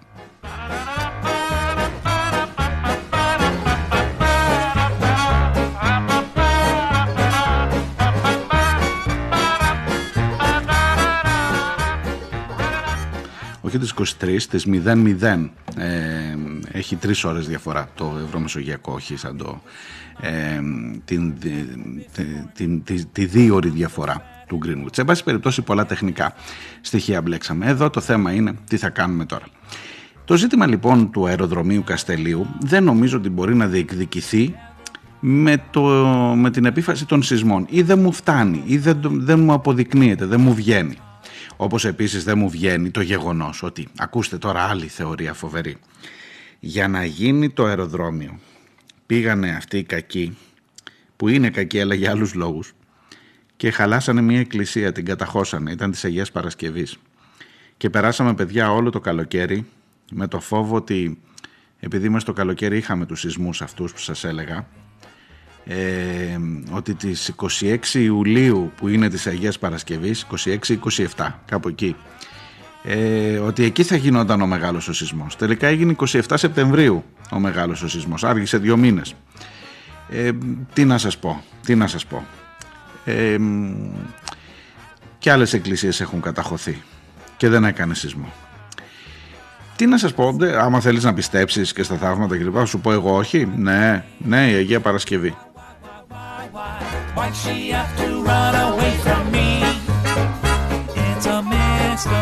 [13.76, 15.50] Όχι τις 23, τις 00.
[15.76, 15.88] Ε,
[16.72, 19.62] έχει τρεις ώρες διαφορά το Ευρωμεσογειακό, όχι σαν το,
[20.20, 20.60] ε,
[21.04, 21.66] την, την,
[22.54, 24.92] την, τη, τη δίωρη διαφορά του Greenwich.
[24.92, 26.34] Σε πάση περιπτώσει πολλά τεχνικά
[26.80, 27.66] στοιχεία μπλέξαμε.
[27.66, 29.44] Εδώ το θέμα είναι τι θα κάνουμε τώρα.
[30.24, 34.54] Το ζήτημα λοιπόν του αεροδρομίου Καστελίου δεν νομίζω ότι μπορεί να διεκδικηθεί
[35.20, 35.82] με, το,
[36.36, 40.26] με την επίφαση των σεισμών ή δεν μου φτάνει ή δεν, το- δεν μου αποδεικνύεται,
[40.26, 40.96] δεν μου βγαίνει.
[41.56, 45.76] Όπως επίσης δεν μου βγαίνει το γεγονός ότι, ακούστε τώρα άλλη θεωρία φοβερή,
[46.60, 48.38] για να γίνει το αεροδρόμιο
[49.06, 50.36] πήγανε αυτοί οι κακοί,
[51.16, 52.72] που είναι κακοί αλλά για άλλους λόγους,
[53.56, 56.96] και χαλάσανε μια εκκλησία, την καταχώσανε, ήταν της Αγίας Παρασκευής.
[57.76, 59.66] Και περάσαμε παιδιά όλο το καλοκαίρι
[60.10, 61.18] με το φόβο ότι
[61.80, 64.66] επειδή μας το καλοκαίρι είχαμε τους σεισμούς αυτούς που σας έλεγα
[65.66, 66.38] ε,
[66.70, 70.26] ότι τις 26 Ιουλίου που είναι της Αγίας Παρασκευής
[71.16, 71.96] 26-27 κάπου εκεί
[72.84, 77.82] ε, ότι εκεί θα γινόταν ο μεγάλος ο σεισμός τελικά έγινε 27 Σεπτεμβρίου ο μεγάλος
[77.82, 79.14] ο σεισμός άργησε δύο μήνες
[80.10, 80.30] ε,
[80.72, 82.24] τι να σας πω τι να σας πω
[83.04, 83.36] ε,
[85.18, 86.82] και άλλες εκκλησίες έχουν καταχωθεί
[87.36, 88.32] και δεν έκανε σεισμό
[89.76, 92.52] Τι να σας πω, δε- άμα θέλεις να πιστέψεις και στα θαύματα κλπ.
[92.54, 93.48] θα Σου πω εγώ όχι.
[93.56, 95.34] Ναι, ναι, η Αγία Παρασκευή.
[96.62, 99.62] Why'd she have to run away from me?
[100.94, 102.14] It's a mystery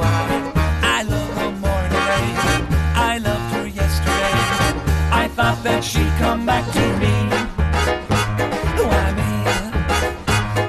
[0.00, 2.28] why I love her more today.
[2.94, 4.36] I loved her yesterday.
[5.12, 7.14] I thought that she'd come back to me.
[8.86, 9.30] Why me?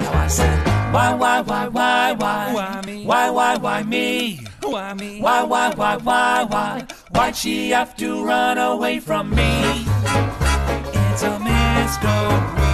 [0.04, 0.58] Now I said,
[0.92, 2.54] why, why, why, why, why?
[2.54, 3.06] Why me?
[3.06, 4.40] Why, why, why me?
[4.64, 5.22] Why me?
[5.22, 6.88] Why, why, why, why, why?
[7.12, 9.86] Why'd she have to run away from me?
[11.12, 12.71] It's a mystery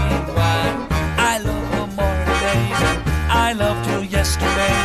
[1.32, 2.64] I love her more today.
[3.30, 4.76] I loved her yesterday.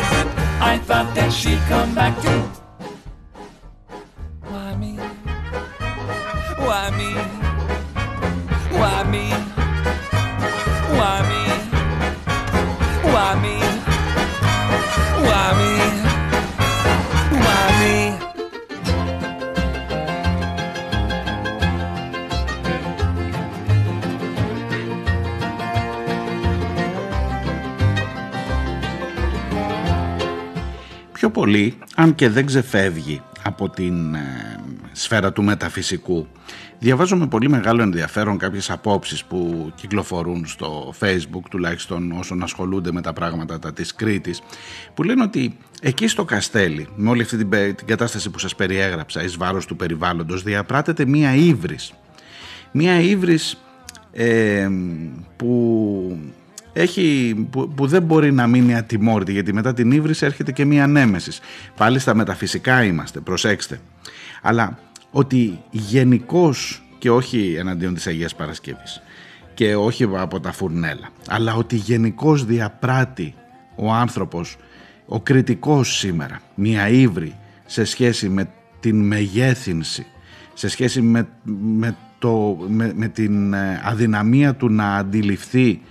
[0.59, 2.35] I thought that she'd come back to.
[4.49, 4.93] Why me?
[6.57, 7.11] Why me?
[8.77, 9.52] Why me?
[31.95, 34.59] Αν και δεν ξεφεύγει από την ε,
[34.91, 36.27] σφαίρα του μεταφυσικού.
[36.79, 43.01] Διαβάζω με πολύ μεγάλο ενδιαφέρον κάποιες απόψεις που κυκλοφορούν στο facebook, τουλάχιστον όσων ασχολούνται με
[43.01, 44.41] τα πράγματα τα της Κρήτης,
[44.93, 48.55] που λένε ότι εκεί στο Καστέλι, με όλη αυτή την, πε- την κατάσταση που σας
[48.55, 51.93] περιέγραψα, εις βάρος του περιβάλλοντος, διαπράτεται μία ύβρις.
[52.71, 53.57] Μία ύβρις
[54.11, 54.67] ε,
[55.35, 56.19] που,
[56.73, 60.87] έχει, που, που δεν μπορεί να μείνει ατιμόρυτη γιατί μετά την ύβριση έρχεται και μία
[60.87, 61.39] νέμεσης.
[61.77, 63.79] Πάλι στα μεταφυσικά είμαστε, προσέξτε.
[64.41, 64.79] Αλλά
[65.11, 69.01] ότι γενικώς και όχι εναντίον της Αγίας Παρασκευής
[69.53, 73.35] και όχι από τα φουρνέλα αλλά ότι γενικώς διαπράττει
[73.75, 74.57] ο άνθρωπος
[75.05, 78.49] ο κριτικός σήμερα μία ύβρη σε σχέση με
[78.79, 80.05] την μεγέθυνση
[80.53, 81.27] σε σχέση με,
[81.75, 85.81] με, το, με, με την ε, αδυναμία του να αντιληφθεί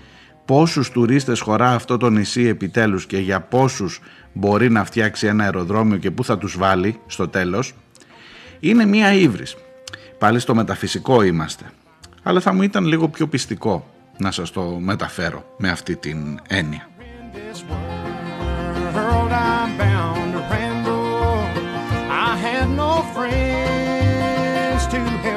[0.53, 4.00] πόσους τουρίστες χωρά αυτό το νησί επιτέλους και για πόσους
[4.32, 7.74] μπορεί να φτιάξει ένα αεροδρόμιο και πού θα τους βάλει στο τέλος
[8.61, 9.57] είναι μία ύβρις.
[10.18, 11.64] Πάλι στο μεταφυσικό είμαστε.
[12.22, 13.86] Αλλά θα μου ήταν λίγο πιο πιστικό
[14.18, 16.88] να σας το μεταφέρω με αυτή την έννοια.
[17.34, 17.62] this
[18.94, 21.38] world I'm bound to ramble.
[22.26, 25.32] I had no friends to help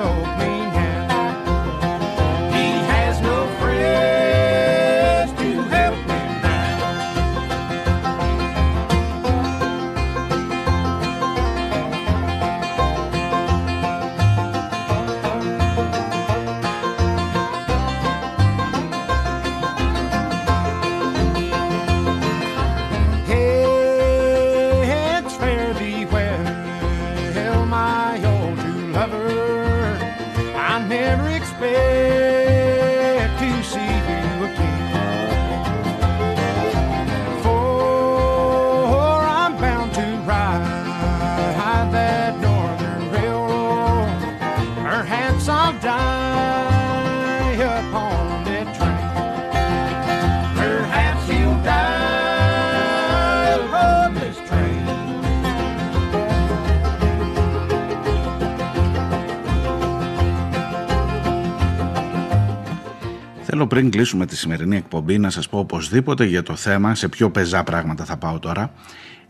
[63.85, 67.63] πριν κλείσουμε τη σημερινή εκπομπή να σας πω οπωσδήποτε για το θέμα, σε πιο πεζά
[67.63, 68.73] πράγματα θα πάω τώρα,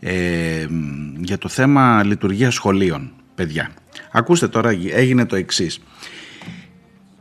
[0.00, 0.66] ε,
[1.16, 3.70] για το θέμα λειτουργία σχολείων, παιδιά.
[4.12, 5.80] Ακούστε τώρα, έγινε το εξής.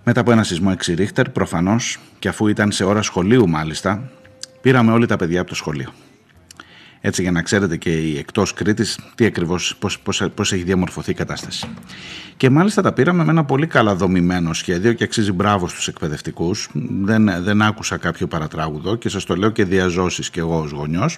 [0.03, 4.11] Μετά από ένα σεισμό 6 ρίχτερ, προφανώς, και αφού ήταν σε ώρα σχολείου μάλιστα,
[4.61, 5.93] πήραμε όλοι τα παιδιά από το σχολείο.
[7.08, 11.12] Έτσι για να ξέρετε και οι εκτός Κρήτης τι ακριβώς, πώς, πώς, πώς έχει διαμορφωθεί
[11.12, 11.68] η κατάσταση.
[12.38, 16.70] Και μάλιστα τα πήραμε με ένα πολύ καλά δομημένο σχέδιο και αξίζει μπράβο στους εκπαιδευτικούς.
[17.03, 21.18] Δεν, δεν άκουσα κάποιο παρατράγουδο και σας το λέω και διαζώσεις και εγώ ως γονιός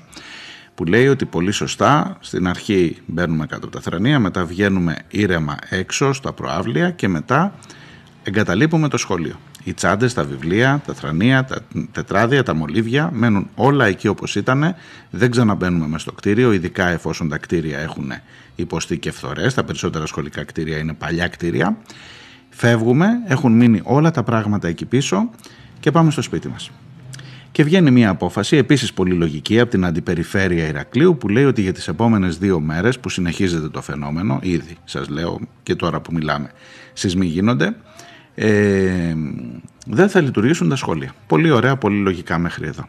[0.76, 5.58] που λέει ότι πολύ σωστά στην αρχή μπαίνουμε κάτω από τα θρανία, μετά βγαίνουμε ήρεμα
[5.70, 7.54] έξω στα προάβλια και μετά
[8.28, 9.36] εγκαταλείπουμε το σχολείο.
[9.64, 11.62] Οι τσάντες, τα βιβλία, τα θρανία, τα
[11.92, 14.76] τετράδια, τα μολύβια μένουν όλα εκεί όπως ήταν.
[15.10, 18.12] Δεν ξαναμπαίνουμε μέσα στο κτίριο, ειδικά εφόσον τα κτίρια έχουν
[18.56, 19.54] υποστεί και φθορές.
[19.54, 21.78] Τα περισσότερα σχολικά κτίρια είναι παλιά κτίρια.
[22.50, 25.30] Φεύγουμε, έχουν μείνει όλα τα πράγματα εκεί πίσω
[25.80, 26.72] και πάμε στο σπίτι μας.
[27.52, 31.74] Και βγαίνει μια απόφαση, επίσης πολύ λογική, από την Αντιπεριφέρεια Ηρακλείου, που λέει ότι για
[31.74, 36.52] τις επόμενες δύο μέρες που συνεχίζεται το φαινόμενο, ήδη σας λέω και τώρα που μιλάμε,
[36.94, 37.76] σεισμοί γίνονται,
[38.40, 39.14] ε,
[39.86, 41.14] δεν θα λειτουργήσουν τα σχόλια.
[41.28, 42.88] Πολύ ωραία, πολύ λογικά μέχρι εδώ.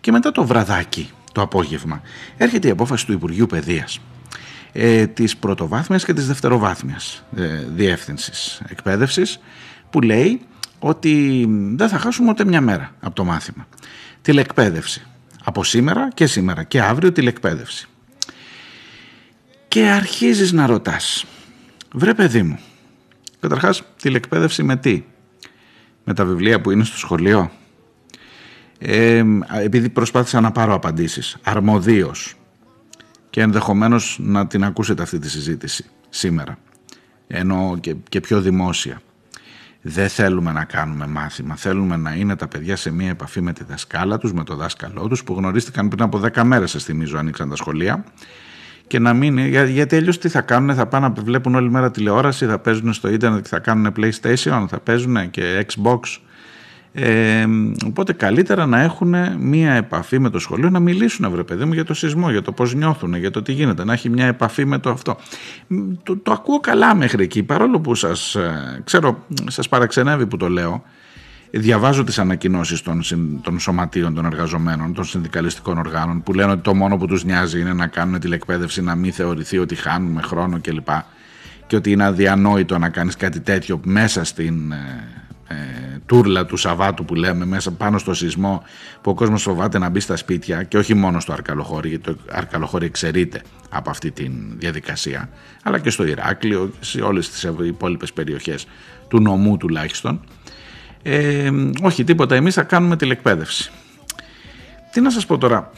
[0.00, 2.02] Και μετά το βραδάκι, το απόγευμα,
[2.36, 4.00] έρχεται η απόφαση του Υπουργείου Παιδείας.
[4.72, 9.40] ε, της πρωτοβάθμιας και της δευτεροβάθμιας ε, διεύθυνσης εκπαίδευσης
[9.90, 10.40] που λέει
[10.78, 11.44] ότι
[11.74, 13.66] δεν θα χάσουμε ούτε μια μέρα από το μάθημα.
[14.22, 15.02] Τηλεκπαίδευση.
[15.44, 17.88] Από σήμερα και σήμερα και αύριο τηλεκπαίδευση.
[19.68, 21.24] Και αρχίζεις να ρωτάς.
[21.92, 22.58] Βρε παιδί μου.
[23.40, 25.04] Καταρχάς τηλεκπαίδευση με τι;
[26.04, 27.50] Με τα βιβλία που είναι στο σχολείο;
[28.78, 29.24] Ε,
[29.62, 31.36] επειδή προσπάθησα να πάρω απαντήσεις.
[31.42, 32.34] Αρμοδίως.
[33.30, 36.58] Και ενδεχομένως να την ακούσετε αυτή τη συζήτηση σήμερα.
[37.26, 39.00] Ενώ και, και πιο δημόσια.
[39.80, 41.56] Δεν θέλουμε να κάνουμε μάθημα.
[41.56, 45.08] Θέλουμε να είναι τα παιδιά σε μία επαφή με τη δασκάλα τους, με το δάσκαλό
[45.08, 48.04] τους που γνωρίστηκαν πριν από 10 μέρες, σας θυμίζω, ανοίξαν τα σχολεία.
[48.88, 51.90] Και να μην, για, γιατί αλλιώς τι θα κάνουν, θα πάνε να βλέπουν όλη μέρα
[51.90, 56.00] τηλεόραση, θα παίζουν στο ίντερνετ και θα κάνουν PlayStation, θα παίζουν και Xbox.
[56.92, 57.46] Ε,
[57.86, 61.84] οπότε καλύτερα να έχουν μία επαφή με το σχολείο, να μιλήσουν βρε παιδί μου για
[61.84, 64.78] το σεισμό, για το πώς νιώθουν, για το τι γίνεται, να έχει μια επαφή με
[64.78, 65.16] το αυτό.
[65.66, 70.36] Μ, Το, το ακούω καλά μέχρι εκεί, παρόλο που σας, ε, ξέρω, σας παραξενεύει που
[70.36, 70.82] το λέω,
[71.50, 76.60] διαβάζω τις ανακοινώσεις των, συν- των σωματείων των εργαζομένων, των συνδικαλιστικών οργάνων που λένε ότι
[76.60, 80.60] το μόνο που τους νοιάζει είναι να κάνουν τηλεκπαίδευση, να μην θεωρηθεί ότι χάνουμε χρόνο
[80.60, 80.88] κλπ.
[81.66, 85.18] Και ότι είναι αδιανόητο να κάνεις κάτι τέτοιο μέσα στην ε,
[85.50, 85.54] ε,
[86.06, 88.62] τούρλα του Σαββάτου που λέμε μέσα πάνω στο σεισμό
[89.00, 92.16] που ο κόσμος φοβάται να μπει στα σπίτια και όχι μόνο στο Αρκαλοχώρι γιατί το
[92.30, 95.28] Αρκαλοχώρι εξαιρείται από αυτή τη διαδικασία
[95.62, 98.66] αλλά και στο Ηράκλειο και σε όλες τις υπόλοιπες περιοχές
[99.08, 100.20] του νομού τουλάχιστον
[101.02, 101.50] ε,
[101.82, 103.70] όχι τίποτα εμείς θα κάνουμε τηλεκπαίδευση
[104.90, 105.70] τι να σας πω τώρα;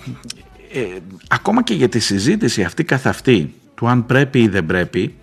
[0.73, 0.81] Ε,
[1.29, 5.15] ακόμα και για τη συζήτηση αυτή καθ' αυτή του αν πρέπει ή δεν πρέπει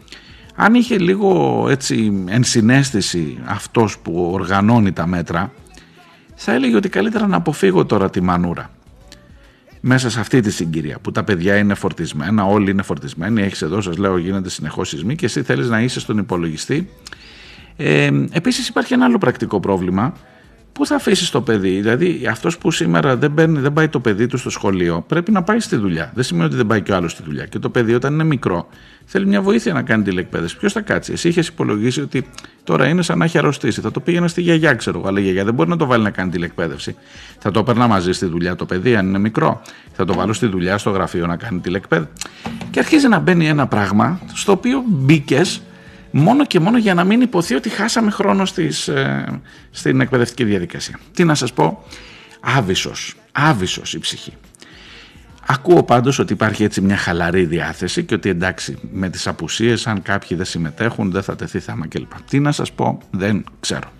[0.56, 5.52] αν είχε λίγο έτσι ενσυναίσθηση αυτός που οργανώνει τα μέτρα
[6.36, 8.72] θα έλεγε ότι καλύτερα να αποφύγω τώρα τη μανούρα
[9.82, 13.82] μέσα σε αυτή τη συγκυρία που τα παιδιά είναι φορτισμένα, όλοι είναι φορτισμένοι, έχεις εδώ
[13.82, 16.89] σας λέω γίνεται συνεχώς σεισμοί και εσύ θέλεις να είσαι στον υπολογιστή.
[17.78, 20.13] Ε, επίσης υπάρχει ένα άλλο πρακτικό πρόβλημα
[20.78, 24.28] Πού θα αφήσεις το παιδί, Δηλαδή, αυτός που σήμερα δεν, παίρνει, δεν πάει το παιδί
[24.28, 26.11] του στο σχολείο, πρέπει να πάει στη δουλειά.
[26.15, 27.45] Δεν σημαίνει ότι δεν πάει και ο άλλος στη δουλειά.
[27.45, 28.67] Και το παιδί, όταν είναι μικρό,
[29.05, 30.57] θέλει μια βοήθεια να κάνει τηλεκπαίδευση.
[30.57, 32.25] Ποιος θα κάτσει; Εσύ είχες υπολογίσει ότι
[32.63, 33.82] τώρα είναι σαν να έχει αρρωστήσει.
[33.82, 35.07] Θα το πήγαινε στη γιαγιά, ξέρω εγώ.
[35.07, 36.95] Αλλά η γιαγιά δεν μπορεί να το βάλει να κάνει τηλεκπαίδευση.
[37.39, 39.61] Θα το έπαιρνα μαζί στη δουλειά το παιδί, αν είναι μικρό.
[39.93, 42.13] Θα το βάλω στη δουλειά, στο γραφείο να κάνει τηλεκπαίδευση.
[42.71, 45.61] Και αρχίζει να μπαίνει ένα πράγμα στο οποίο μπήκες
[46.18, 49.39] μόνο και μόνο για να μην υποθεί ότι χάσαμε χρόνο στις, ε,
[49.72, 50.99] στην εκπαιδευτική διαδικασία.
[51.13, 51.84] Τι να σας πω,
[52.39, 54.34] άβυσος, άβυσος η ψυχή.
[55.49, 60.01] Ακούω πάντως ότι υπάρχει έτσι μια χαλαρή διάθεση και ότι εντάξει με τις απουσίες αν
[60.01, 62.11] κάποιοι δεν συμμετέχουν δεν θα τεθεί θέμα κλπ.
[62.30, 63.91] Τι να σας πω δεν ξέρω.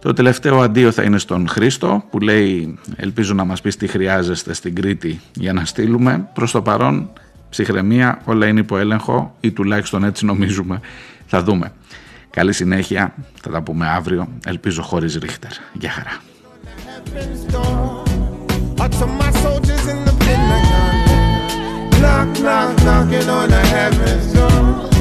[0.00, 4.52] Το τελευταίο αντίο θα είναι στον Χρήστο που λέει ελπίζω να μας πεις τι χρειάζεστε
[4.52, 6.28] στην Κρήτη για να στείλουμε.
[6.34, 7.10] Προς το παρόν
[7.50, 10.80] ψυχραιμία όλα είναι υπό έλεγχο ή τουλάχιστον έτσι νομίζουμε.
[11.26, 11.72] Θα δούμε.
[12.30, 15.50] Καλή συνέχεια, θα τα πούμε αύριο, ελπίζω χωρίς ρίχτερ.
[15.72, 16.20] Γεια χαρά.
[17.08, 18.04] heaven's door.
[18.80, 20.94] Or to my soldiers in the Pentagon.
[22.00, 24.97] Knock, knock, knocking on the heaven's door.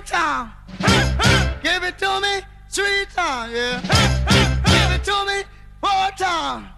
[0.00, 0.48] Two.
[1.62, 2.40] Give it to me
[2.70, 3.52] three times.
[3.52, 3.80] Yeah.
[4.64, 5.42] Give it to me
[5.80, 6.77] four times.